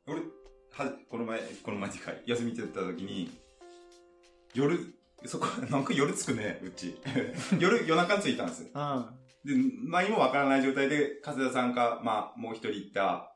[0.07, 3.31] 俺、は、この前、この前っていうか、休みてた時に、
[4.55, 6.99] 夜、そこ、なんか夜着くね、うち。
[7.59, 8.71] 夜、夜中に着いたんですよ。
[8.75, 9.15] あ
[9.45, 13.35] で、何もわからない状態で、加瀬田さんか、まあ、もう一人行った、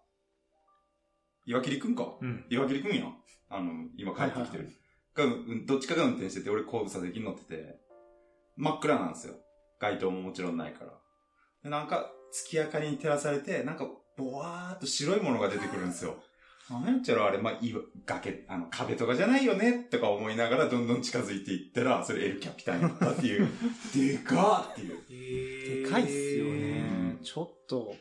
[1.44, 2.16] 岩切くんか。
[2.20, 2.46] うん。
[2.50, 3.12] 岩切くんや。
[3.48, 4.72] あの、今帰ってきてる。
[5.16, 7.78] が、うんどっちかが運転してて、俺後部座席に乗ってて、
[8.56, 9.34] 真っ暗なんですよ。
[9.80, 10.92] 街灯ももちろんないから。
[11.62, 13.86] で、なんか、月明かりに照らされて、なんか、
[14.16, 16.16] ぼわーっと白いものが出てくるんですよ。
[16.70, 23.48] なんやっちゃろあれ、まあ、いわ、崖、あの、壁とかじゃないよね、とか思いながらどんどん近づいていったら、それエルキャピタンやったっていう、
[23.94, 25.84] でかーっていう。
[25.84, 27.20] でかいっすよねうん。
[27.22, 27.94] ちょっと、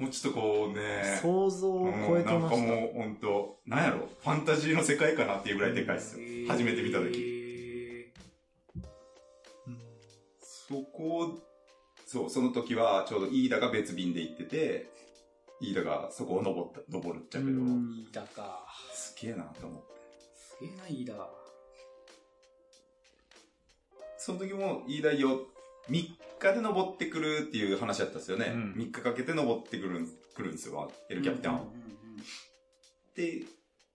[0.00, 2.56] もうちょっとこうね、想像を超えてました。
[2.56, 6.48] うんなんかもう、ほんと、なんやろ、ファンタジーの世界かなっていうぐらいでかいっすよ。
[6.48, 8.14] 初めて見た時。
[9.66, 9.74] うん
[10.40, 11.38] そこ、
[12.06, 14.90] そう、その時はちょうど飯田が別便で行ってて、
[15.60, 18.66] 飯田がそこを登った、登るっちゃけど、うん飯田か。
[18.94, 19.88] すげえなと思って。
[20.34, 21.12] すげえな、飯田。
[24.16, 25.46] その時も飯田よ、
[25.90, 26.08] 3
[26.40, 28.46] 日で登ってくるっていう話だったんですよね。
[28.54, 31.60] うん3日かけて登ってくるん、来るんですよ、エルキャピタンは。
[33.14, 33.44] で、3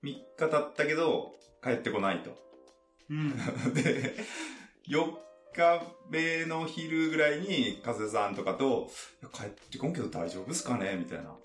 [0.03, 1.33] 日経ったけど、
[1.63, 2.37] 帰ってこないと。
[3.09, 3.31] うん。
[3.73, 4.15] で、
[4.87, 5.13] 4
[5.55, 8.91] 日目の昼ぐらいに、風さんとかと、
[9.33, 10.95] 帰ってこんけど大丈夫っすかね？
[10.97, 11.35] みたいな。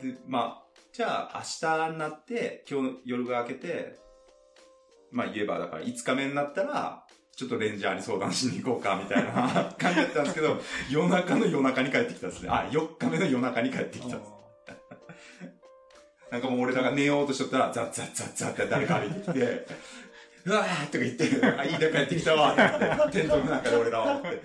[0.00, 3.98] で、まあ、じゃあ明日になって、今日夜が明けて、
[5.10, 7.01] まあ言えば、だから5日目になったら、
[7.36, 10.60] ちょっとレンジャーに相談しに行こうか、みたいな感じだったんですけど、
[10.90, 12.48] 夜中の夜中に帰ってきたんですね。
[12.50, 14.30] あ、4日目の夜中に帰ってきたんです。
[16.30, 19.66] なんかもう俺らが寝ようとしとったら、ザッザッザッザッって誰か歩いてきて、
[20.44, 21.24] うわーとか言って、
[21.58, 24.42] あ、いいだ帰ってきたわって言って、テントの中で俺らはって。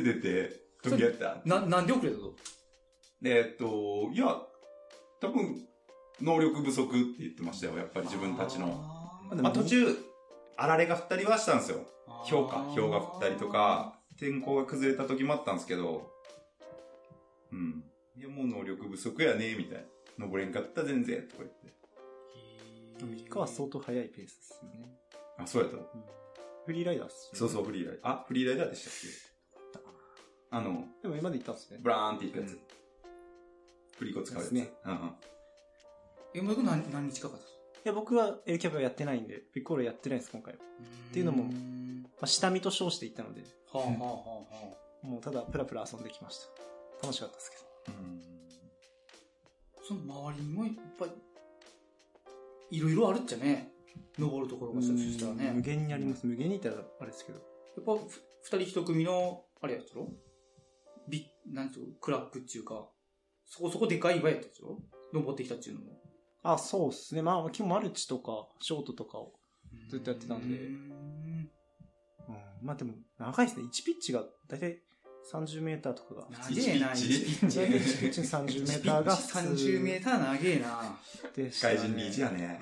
[0.00, 1.42] で、出て、飛びやった。
[1.44, 2.34] な、なんで遅れたと
[3.20, 4.40] で、えっと、いや、
[5.20, 5.66] 多分、
[6.22, 8.66] 能力不足って言ってましたよ、やっぱり自分たちの。
[9.30, 9.96] あーまあ途中、
[10.56, 11.86] あられが降ったりはしたんですよ。
[12.10, 16.10] あー氷か、氷が降ったりとか、天候が崩れた時もあったんですけど、
[17.52, 17.84] うん。
[18.16, 20.26] いや、もう能力不足やね、みたいな。
[20.26, 21.66] 登れんかったら全然、とか言って。
[21.68, 24.92] へー3日は相当早いペースですよね。
[25.38, 25.78] あ、そうやった
[26.66, 28.12] フリーライダーっす、そうそう、フリーライダー。
[28.20, 29.82] あ、フリーライダーでしたっけ？
[30.50, 31.78] あの、でも今まで行ったんですね。
[31.80, 32.58] ブラーンっていくやつ。
[33.98, 34.50] 振り子使うやつ。
[34.52, 35.12] ですねうんうん。
[36.34, 37.48] え、もう何、何日かかったい
[37.84, 40.60] や、僕はエルキャブはやってないんで、ピッコーロやってないです、今回は。
[40.60, 41.89] っていうのもん
[42.20, 44.44] まあ、下見と称して行ったので、はあはあはあは
[45.02, 45.06] あ。
[45.06, 46.38] もうただプラプラ遊んできまし
[47.00, 47.06] た。
[47.06, 47.62] 楽しかったですけど。
[49.82, 50.00] その
[50.30, 51.08] 周りにもいっぱい、
[52.70, 53.72] いろいろあるっちゃね。
[54.18, 55.52] 登るところがそしたらね。
[55.54, 56.26] 無限にあります。
[56.26, 57.38] 無限にいったらあれですけど。
[57.38, 57.44] や
[57.80, 60.08] っぱ、ふ二人一組の、あれやったろ？
[61.08, 61.86] ビなんつうの？
[62.00, 62.86] クラックっていうか、
[63.46, 64.78] そこそこでかい岩やったでしょ
[65.12, 65.98] 登ってきたっていうのも。
[66.42, 67.22] あ、そうっすね。
[67.22, 69.32] まあ、今日マルチとか、ショートとかを。
[69.88, 70.99] ずっとやってたんでん、
[72.62, 73.64] まあでも、長いですね。
[73.64, 74.78] 1ピッチが、だいたい
[75.32, 76.26] 30メーターとかが。
[76.30, 77.56] 長えな、一1ピッチ？
[77.58, 80.98] 大体1ピッチ30メーターが普通30メーター長えな。
[81.36, 82.60] でしたね外人リーチやね。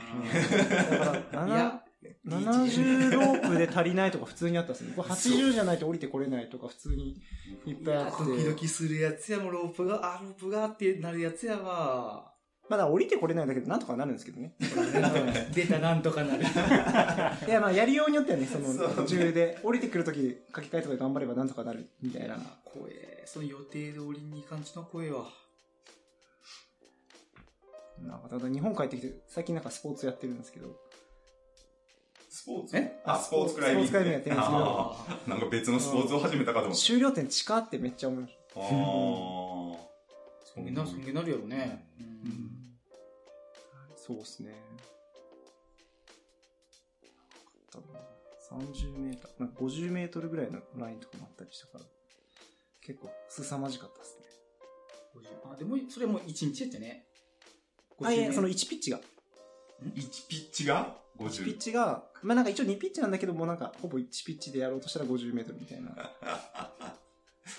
[1.32, 1.82] だから、いや、
[2.26, 4.92] 70ロープで足りないとか普通にあったんですね。
[4.96, 7.20] これ80じゃないと降りてこれないとか普通に
[7.66, 8.24] いっぱいあって。
[8.24, 12.32] ドキドキするやつやもん、ロープが、あ、ロープがってなるやつやわ。
[12.68, 14.54] まだ降りてこれないだけでなんとかなるんですけどね。
[15.54, 16.42] 出たなんとかなる。
[17.46, 22.36] いや、まあやりようによってはね、その途中で降りてくるとき書き換えとかで頑張ればなんとかなるみたいな。
[22.64, 23.22] 怖え。
[23.26, 25.28] その予定通りにいい感じの声は。
[28.00, 30.76] なんかただ日本帰ってきて、最近なんかスポーツやってるんですけど、
[32.28, 32.76] スポーツ？
[32.76, 33.00] え？
[33.04, 33.88] あ、スポーツクライミング。
[33.88, 34.96] スポーツクライミングやってるんですけど
[35.26, 36.80] なんか別のスポーツを始めたかと思った。
[36.80, 38.62] 終了点近ってめっちゃ思いましあー
[40.54, 41.88] そんげな、そんげなるやろね。
[41.98, 42.04] た。
[44.09, 44.54] そうですね。
[47.70, 47.94] 多分
[48.72, 51.84] 30メーター、なんか50メートルぐらいのラインとかもあったりしたから、
[52.80, 54.24] 結構凄まじかったですね。
[55.44, 57.04] あ、でも、それも1日やったね。
[58.02, 58.98] あ、いや、その1ピッチが。
[59.84, 61.59] 1ピッチが？1ピッ50。
[61.59, 65.90] チが、まあなんか一応2ピッチなんだけども、なんかほぼ1ピッチでやろうとしたら50メートルみたいな。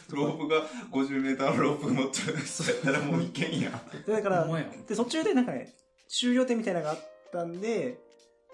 [0.10, 3.70] ロープが50メーターのロープ持ってる人やったらもういけんや。
[4.08, 4.48] で、だから
[4.88, 5.76] で、途中でなんかね、
[6.10, 6.98] 終了点みたいなのがあっ
[7.32, 8.00] たんで、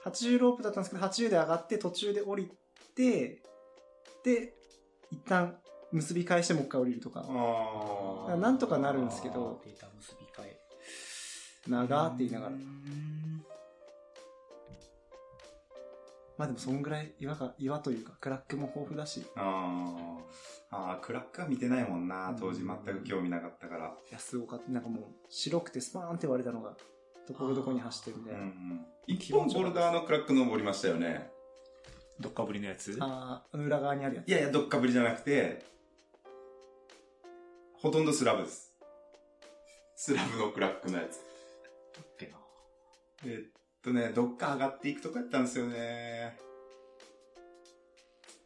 [0.04, 2.52] 80ロープだったんですけど、80で上がって途中で降り
[2.94, 3.42] て、
[4.24, 4.54] で、
[5.10, 5.58] 一旦
[5.92, 10.60] 結び返してもう一回降りるとか、あーなんとかなるんですけどデータ結び替え。
[11.68, 12.52] 長って言いながら
[16.38, 20.26] まあでもそんぐらい岩が、岩というか、クラックも豊富だし、いあー
[20.70, 22.36] あー、クラックは見てないもんな。
[22.38, 23.96] 当時全く興味なかったから。
[24.12, 24.70] や、すごかった。
[24.70, 26.76] なんかもう、白くてスパーンって割れたのが、
[27.28, 28.40] ところどころに走ってるみたいな。
[28.40, 28.86] うん
[29.32, 31.30] 本ボルダーのクラック登りましたよね。
[32.20, 34.28] どっかぶりのやつあーあの裏側にあるやつ。
[34.28, 35.64] いやいや、どっかぶりじゃなくて、
[37.78, 38.74] ほとんどスラブです。
[39.96, 41.20] スラブのクラックのやつ。
[42.18, 42.38] けな。
[43.26, 43.52] えっ
[43.84, 46.38] とね、どっか上がっていくとこやったんですよね。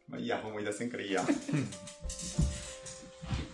[0.08, 1.22] まあいいや、思い出せんからいいや。
[1.30, 1.30] 一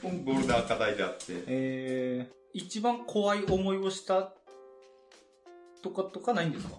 [0.03, 1.25] 本ボルダー課題であって。
[1.47, 4.33] え一番怖い思いをした
[5.83, 6.75] とかとかないんですか？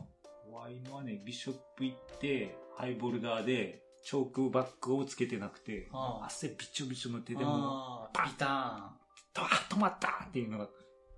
[0.50, 8.92] 怖いのはね、ビショップ行って、ハイボルダーで、チョークバッグをつけてなくて、ああ汗びちょびちょの手でも、ああ、ピターン。
[9.34, 10.68] ドワッ止まったっていうのが、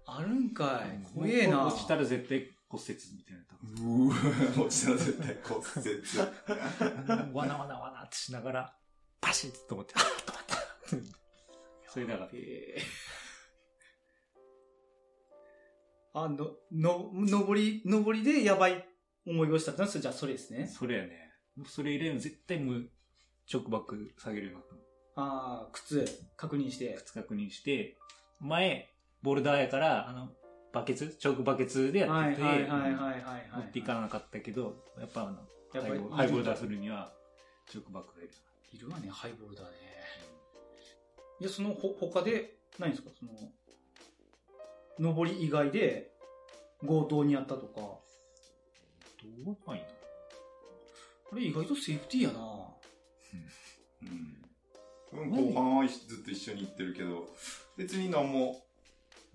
[0.05, 1.13] あるんかい。
[1.13, 1.67] 怖えな。
[1.67, 3.43] 落ちたら絶対骨折みたいな。
[3.61, 5.63] うー落ちたら絶対骨
[7.29, 7.33] 折。
[7.33, 8.73] わなわなわなってしながら、
[9.21, 10.03] パシッと思って、あ止
[10.33, 10.55] まった
[11.91, 12.77] それだから、え
[16.13, 18.85] あの、の、登り、登りでやばい
[19.27, 20.67] 思いをしたってのは、じゃあそれですね。
[20.67, 21.31] それやね。
[21.67, 22.89] それ以来の絶対無、
[23.51, 24.81] 直バック下げるようになったの。
[25.15, 26.05] ああ、靴、
[26.37, 26.95] 確認して。
[26.97, 27.97] 靴確認して、
[28.39, 28.89] 前、
[29.21, 30.29] ボルダーやから、あの、
[30.71, 31.15] バケツ？
[31.19, 33.49] チョークバケツでやはいってて、はいはいはいはいはい。
[33.55, 35.39] 持っていかなかったけど、やっぱあの、
[35.73, 37.11] やっぱりハイボルダーするには、
[37.67, 38.33] チョークバックがいる。
[38.71, 39.69] いるわね、ハイボールだね。
[41.39, 43.09] いや、その、ほ、他で、何ですか？
[43.19, 43.31] その、
[44.99, 46.11] 登り以外で、
[46.85, 47.81] 強盗にあったとか。
[49.45, 49.85] どうないの？
[51.29, 52.39] これ意外とセーフティーやな
[54.03, 54.05] う
[55.25, 55.29] ん。
[55.31, 57.27] 後半はずっと一緒に行ってるけど、
[57.77, 58.61] 別に何も、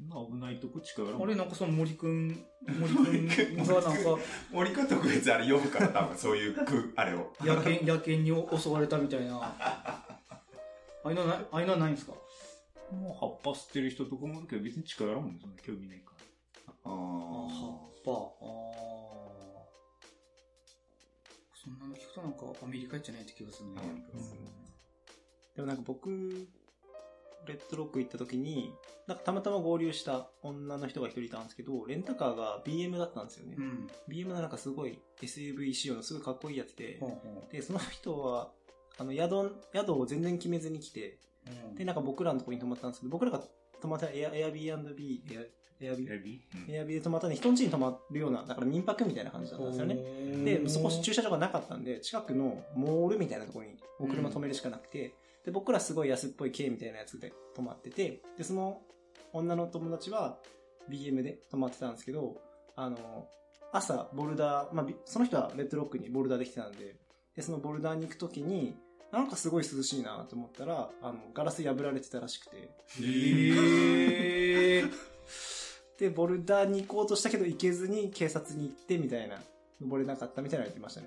[0.08, 2.28] まあ危ないとこ近寄らんあれなんかその森くん、
[2.66, 4.18] 森くん がなんか、
[4.50, 7.32] 森君特別あれ呼ぶから多分そういうく、あれを。
[7.40, 9.40] 野犬、野犬に襲われたみたいな。
[9.42, 10.04] あ
[11.04, 12.12] あいうのな、ああいうのはないんですか？
[12.93, 16.24] もう葉っぱ吸ってる人とかもいるけど、別に近寄らんもんね、そんな興味ないから。
[16.85, 18.12] あ葉っぱ。
[18.12, 18.85] ああ。
[21.55, 23.80] そんなの聞くとなんかアメリカじゃないって気がするね。
[25.57, 26.11] でもなんか僕、
[27.47, 28.74] レッドロック行った時に、
[29.07, 33.57] なんかたまたま合流した女の人が一人いたんですけど、レンタカーが BM だったんですよね。
[33.59, 33.89] うん。
[34.09, 38.51] BM のなんかすごい SUV 仕様のすごいかっこいいやつでほう、ほで、その人は、
[38.99, 41.12] あの、宿、宿を全然決めずに来て、う。
[41.12, 41.18] うん
[41.76, 43.40] で、なんか僕らのとこに泊まったんですけど、僕らが
[43.80, 45.40] 泊まったエア、エアビー &B、エア、
[45.80, 49.95] エアビー、エアビーで泊まったんで、人ん家に泊まるような、だから民泊みたいな感じだったんですよね。
[50.45, 55.14] で、そこ駐車場がなかったんで、近くのモールみたいなところにお車止めるしかなくて、
[55.45, 58.80] で、僕らすごい安っぽい軽みたいなやつで泊まってて、で、その
[59.32, 60.38] 女の友達は
[60.88, 62.40] BM で泊まってたんですけど、
[62.76, 63.28] あの、
[63.72, 66.97] 朝、ボルダー、まあ、びその人はレッドロックにボルダーできてたんで、
[67.34, 68.76] で、そのボルダーに行くときに、
[69.14, 72.68] なんかすごい涼しいなと思ったら、あの、ガラス破られてたらしくて、へ
[74.78, 74.84] え。
[75.98, 79.40] で、ボルダーに行こうとしたけど行けずに警察に行ってみたいな、
[79.80, 81.06] 登れなかったみたいなの言ってましたね。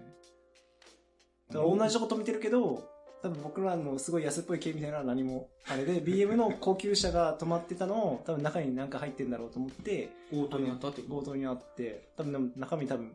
[1.50, 2.90] だから同じとこ止めてるけど、
[3.22, 13.12] 多分僕らのすごい安っぽい系みたいなのは何も、あれで、 BM の高級車が止まってたのを、多分中に何か入ってんだろうと思って、強盗にあったって強盗にあって、多分中身多分、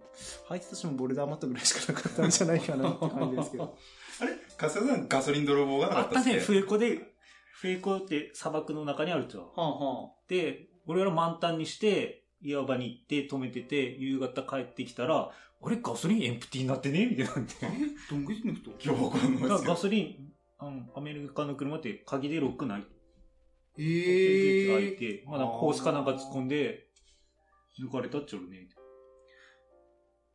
[0.48, 3.78] 入ってたとしてもボルダーマットぐらいしかなかったんじゃないかなって感じですけど。
[4.22, 4.70] あれ？
[4.70, 6.38] さんガソリン泥棒がなかあったね、ったっすね。
[6.40, 7.00] フエコで、
[7.54, 9.52] フエコって砂漠の中にあるんですよ。
[9.56, 15.30] はあはで、俺ら満タンにして、岩場に行って止めてて、夕方帰ってきたら、
[15.64, 15.78] あれ？
[15.82, 17.06] ガソリンエンプティになってね？
[17.06, 17.66] みたいになって。
[17.66, 17.68] あ。
[17.68, 19.76] えどんぐらいの人今日わかんないだからガですよ。
[19.76, 22.84] ソリン、あの、アメリカの車って鍵でロックない。
[23.78, 24.92] え開いえ。
[24.92, 26.88] て、まだホースかなんか突っ込んで、
[27.80, 28.68] 抜かれたっちゃうね。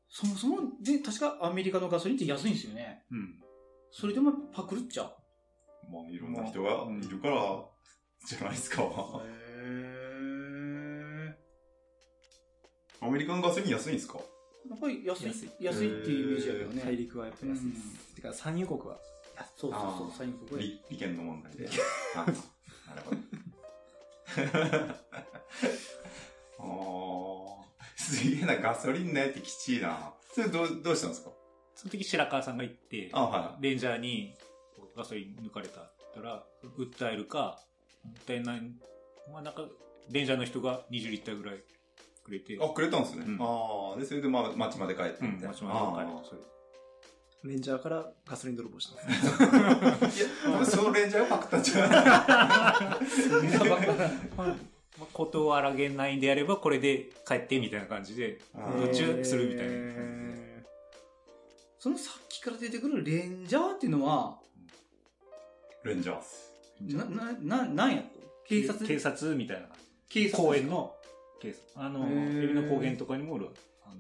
[0.10, 3.04] そもそも、で、確かアメリカのガソリンって安いんですよね。
[3.12, 3.40] うん。
[3.92, 5.04] それでもパクるっちゃ。
[5.92, 7.66] まあいろんな人がいるから、
[8.28, 8.84] じゃないですか。
[8.84, 8.88] へ
[11.34, 11.38] え。
[13.02, 14.20] アメリカのガソリン安いんですか？
[14.70, 16.82] やっぱり安い、安い安いっていうイメージだけどね。
[16.86, 18.16] 大陸はやっぱり安いです。
[18.16, 18.98] てか、産油国は。
[19.56, 20.64] そうそうそうあ、ーサインここで。
[20.64, 21.70] 利利権の問題で。
[22.16, 22.34] あなる
[23.06, 23.18] ほど。
[26.60, 30.14] あーすげえな、ガソリンねってきちいな。
[30.34, 31.32] それどう、どうしたんですか？
[31.78, 34.34] その時白川さんが行って、あ、はレンジャーに
[34.96, 36.44] ガソリン抜かれたって言ったら、
[36.76, 37.60] 訴えるか、
[38.26, 38.62] 訴えない、
[39.32, 39.62] まあなんか、
[40.10, 41.58] レンジャーの人が20リッターぐらい
[42.26, 42.60] くれて、い。
[42.60, 43.26] あ、くれたんですね。
[43.28, 45.50] うんああ、で、それでまあ、町まで帰ってうん、みたいな。
[45.50, 46.42] 町まで帰るそれ
[47.44, 49.14] レンジャーからガソリン泥棒したんで
[50.10, 50.24] す。
[50.26, 50.28] い
[50.60, 51.92] や、そのレンジャーをパクったんじゃない？
[54.36, 54.56] ま
[55.04, 60.27] あ、断らげないんであれば、これで帰ってみたいな感じで、あーどっちがするみたいな。
[61.88, 64.38] へそのさっきから出てくるレンジャーっていうのは、
[65.84, 66.98] レンジャー。
[66.98, 68.08] な、な、な、なんやと？
[68.48, 68.86] 警察？
[68.86, 69.78] 警察みたいな感
[70.10, 70.48] 警察じ。
[70.48, 70.94] 公園の
[71.42, 71.64] 警察。
[71.76, 73.50] あの、へーエビの高原とかにもおる。
[73.86, 73.96] あの、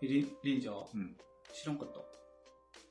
[0.00, 0.08] レ
[0.42, 0.84] レンジャー？
[0.94, 1.16] うん。
[1.52, 2.00] 知らんかった。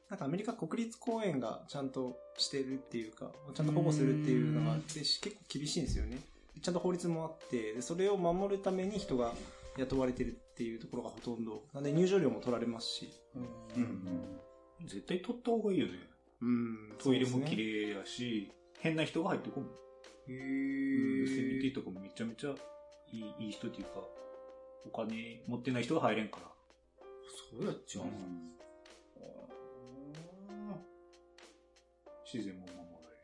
[0.10, 6.20] なんかアメリカ国立公園がちゃんとしてるっていうか、ちゃんと保護するっていうのがあって、し結構厳しいんですよね。
[6.62, 9.34] ちゃんと法律もあって、でそれを守るために人が
[9.78, 11.64] 雇われてるっていうところがほとんど。
[11.74, 13.10] なんで入場料も取られますし。
[13.34, 14.38] うん。
[14.86, 15.94] 絶対取った方がいいよね。
[16.42, 17.88] うんトイレも綺麗。
[17.94, 19.64] 麗やし、変な人が入ってこん。
[19.64, 19.68] へ
[20.36, 21.74] うんセミティー。
[21.74, 22.50] とかもめちゃめちゃ
[23.14, 24.04] いいいい人っていうか、
[24.86, 26.48] お金持ってない人が入れんから。
[27.58, 28.06] そうやっちゃう。
[32.32, 33.24] 自然も守られる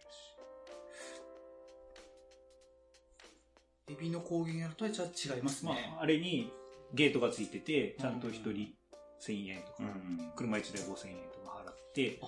[3.91, 3.99] し。
[3.99, 5.93] エビの高原やるとはじゃあ違いますまね。
[5.99, 6.49] あ、あれに
[6.93, 8.73] ゲートがついてて、ちゃんと一人
[9.21, 10.31] 1000円とか、うん。
[10.35, 12.19] 車1台5000円とか払って、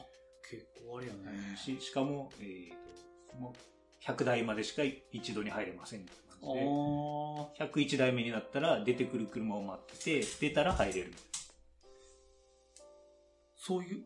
[0.49, 1.57] 結構あれやね。
[1.57, 6.65] ししかも、えーと、もう100台までしか一度に入れませんみたいな感じで。
[6.65, 11.13] あ101台目になったら出てくる車を待ってて、出たら入れる。
[13.55, 14.03] そういう、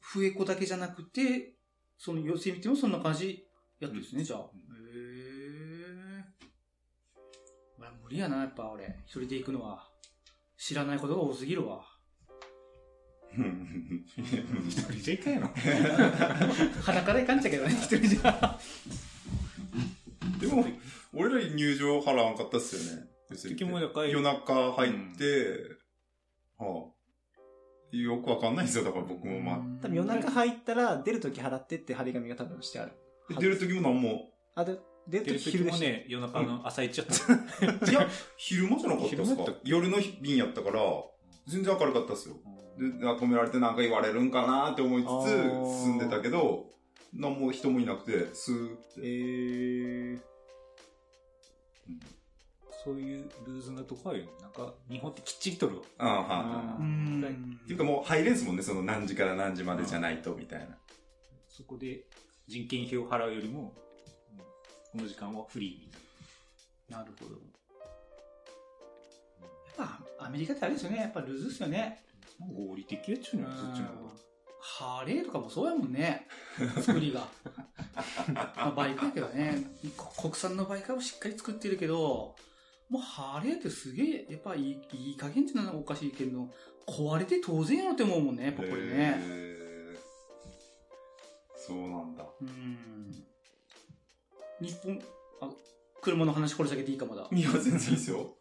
[0.00, 1.54] 笛子だけじゃなくて、
[1.98, 3.46] その寄せ見てもそんな感じ
[3.80, 4.40] やってるんですね、じゃあ。
[4.40, 5.27] へえ。
[8.08, 8.84] 理やな、やっぱ俺。
[9.06, 9.88] 一人で行くのは。
[10.56, 11.84] 知らないことが多すぎるわ。
[14.16, 15.32] 一人で行かん。
[15.34, 15.48] やろ。
[16.82, 17.40] 鼻からいかん。
[17.40, 18.58] ちゃけどね、一人じゃ。
[20.40, 20.64] でも、
[21.14, 22.36] 俺ら入場払わん。
[22.36, 23.08] かったっすよね。
[23.30, 25.78] 別に夜中入って、
[26.58, 27.96] はあ。
[27.96, 28.56] よくわかん。
[28.56, 29.56] ないですよ、だから僕もまあ。
[29.80, 32.92] 多分夜中入ったら出るとき払ってって張り紙が多分してある。
[33.38, 34.78] 出る時も何も、あ、で、
[35.08, 35.58] 出ると出る時。
[35.64, 37.14] もね、夜中の朝行っちゃった。
[37.90, 39.44] いや、昼間じゃなかったですか？
[39.64, 40.80] 夜の便やったから、
[41.46, 42.36] 全然明るかったっすよ。
[42.78, 46.66] で、止められてなんか言われるんかなって思いつつ、進んでたけど、
[47.12, 49.02] 何も人もいなくて、スーっえて。
[49.02, 50.20] ー、
[52.84, 54.26] そういうルーズなとこあるよ。
[54.42, 55.82] なんか、日本ってきっちりとるわ。
[55.98, 56.84] ああ、はうい。
[56.84, 60.78] んっていうかもう入れんすもんね、その何時から何時までじゃないと、みたいな。
[61.48, 62.04] そこで
[62.46, 63.87] 人件費を払うよりも、うん
[64.92, 67.32] この時間はフリーみたいなるほど。
[69.78, 69.88] やっ
[70.18, 70.98] ぱアメリカってあれですよね。
[70.98, 72.02] やっぱルーズですよね。
[72.40, 72.46] な。
[72.46, 74.10] 合理的やっちゅうのよ、そっちの方が。
[74.60, 76.26] ハーレーとかもそうやもんね。
[76.82, 77.26] 作りが。
[78.32, 79.70] まあ、バイクやけどね。
[79.96, 82.34] こ国産のバイクをしっかり作ってるけど、
[82.88, 86.48] もうハーレーってすげえ、やっぱいいいい加減っていうのはおかしいけど、
[86.86, 89.20] 壊れて当然やろって思うもんね、やっぱこれね。
[91.56, 92.24] そうなんだ。
[92.40, 93.26] うん。
[94.60, 95.00] 日本、
[95.40, 95.50] あ、
[96.00, 97.28] 車の話これだけでいいかもだ。
[97.30, 98.34] いや、全然いいですよ。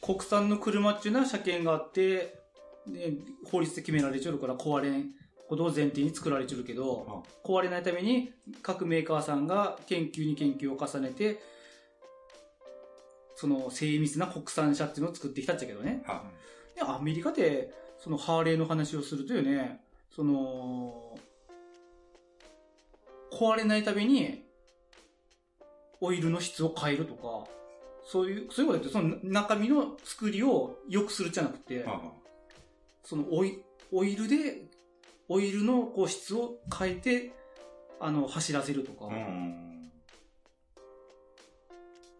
[0.00, 2.38] 国産の車っていうのは車検があって、
[2.86, 3.12] で
[3.50, 5.10] 法律で決められちゃうから壊れん
[5.48, 11.40] ことを前提に作られちゃうけど、壊れないために各メーカーさんが研究に研究を重ねて、
[13.34, 16.02] その精密な国産車っていうのを作ってきたっちゃけどね。
[16.06, 16.22] は
[16.74, 19.80] でアメリカで、そのハーレーの話をするとよね、
[20.14, 21.18] その、
[23.32, 24.47] 壊れないために、
[26.00, 27.46] オイルの質を変えるとか、
[28.04, 31.84] そういう、そういうことって、その中身の作りを良くするじゃなくて、
[33.04, 33.62] そのオイ
[33.92, 34.66] オイルで、
[35.28, 37.32] オイルのこう質を変えて、
[38.00, 39.90] あの、走らせるとか、うん。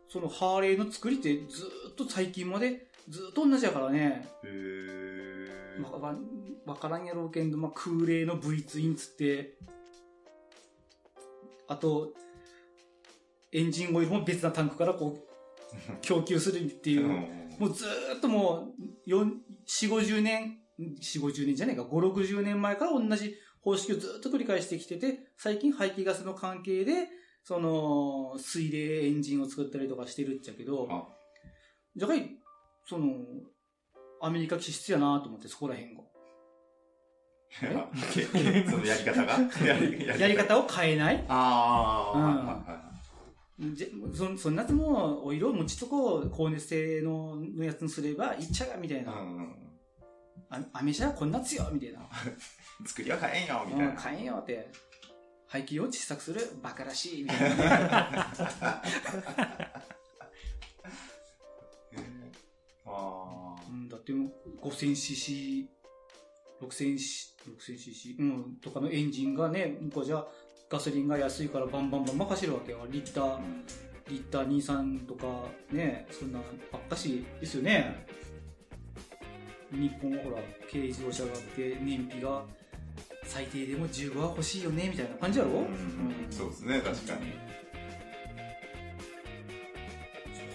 [0.09, 5.81] そのハーレーの作りってずーっと最近までずーっと同じやからね、へー。
[5.81, 6.19] まあわ
[6.67, 9.55] わからんやろうけんど、まあ、空冷の V ツインつって、
[11.67, 12.13] あと、
[13.53, 17.07] エンジンオイルも別なタンクからこう、供給するっていう、
[17.59, 18.75] もうずーっとも
[19.07, 19.25] う、4、
[19.67, 27.09] 4、50年、4、50年じゃねえか、5、60年前から同じ方式をずーっと繰り返してきてて、最近排気ガスの関係で、
[27.43, 31.07] その、水冷エンジンを作ったりとかしてるっちゃけど、あ。
[31.97, 32.31] じゃがい、
[32.87, 33.07] その、
[34.21, 36.03] アメリカ気質やなと思って、そこら辺が。
[38.13, 38.23] け
[38.71, 39.39] そのやり方が？
[40.19, 41.25] やり方を変えない？
[41.29, 42.88] ああ、うんはいはいはい。
[42.88, 42.88] じ
[44.15, 49.13] そそんなやつも、お色をもちとこう、高熱性ののやつにすればいっちゃが、みたいな。
[49.13, 49.69] うん
[50.51, 52.01] あアメ車はこんなつよ、みたいな。
[52.87, 54.01] 作りは変えんよ、みたいうん、な。
[54.01, 54.71] 変えようって。
[55.47, 58.33] 排気を小さくする、バカらしい、みたいな。
[62.87, 65.67] あうん、だって、5000cc、
[66.63, 67.29] 6000cc、
[67.59, 70.27] 6000cc、うん、とかのエンジンがね、向こうじゃ
[70.71, 72.87] ガソリンが安いからバンバンバンバン走るわけよ。
[72.91, 73.41] リッターあ。、
[74.09, 76.41] リッター23とかね、そんな
[76.71, 78.07] ばっかしですよね。
[79.73, 80.39] 日本はほら、
[80.71, 82.43] 軽自動車があって、燃費が
[83.25, 85.51] 最低でも15は欲しいよね、みたいな感じやろ？
[85.51, 85.69] うん
[86.31, 87.33] そうですね、確かに。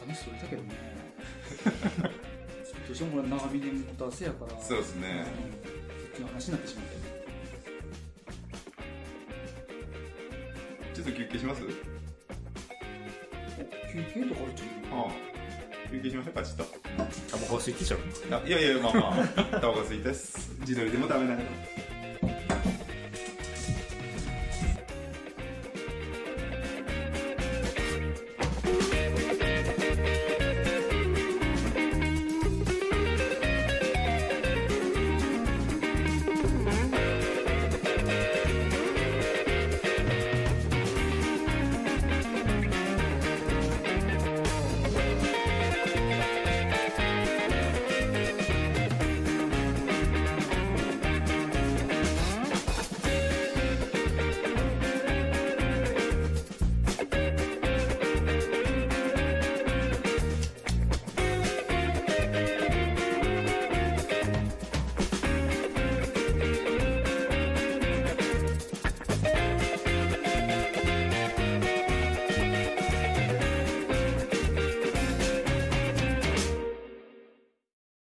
[0.08, 0.70] 話それだけどね。
[2.88, 4.62] どうしても俺長見年もことはせやから。
[4.62, 5.26] そうですね。
[6.02, 6.96] そっちの話になってしまって。
[6.98, 11.62] ちょっと休憩します？
[11.62, 11.68] 休
[14.14, 14.68] 憩とかあるっちゃう
[15.00, 15.12] ああ。
[15.92, 16.64] 休憩しましょうか、ちょっと。
[17.32, 18.00] タバコ吸いてちゃう
[18.44, 19.26] あいやいや、まあまあ、
[19.60, 20.52] タバコ吸いです。
[20.62, 21.50] 自撮りでもダメだけど。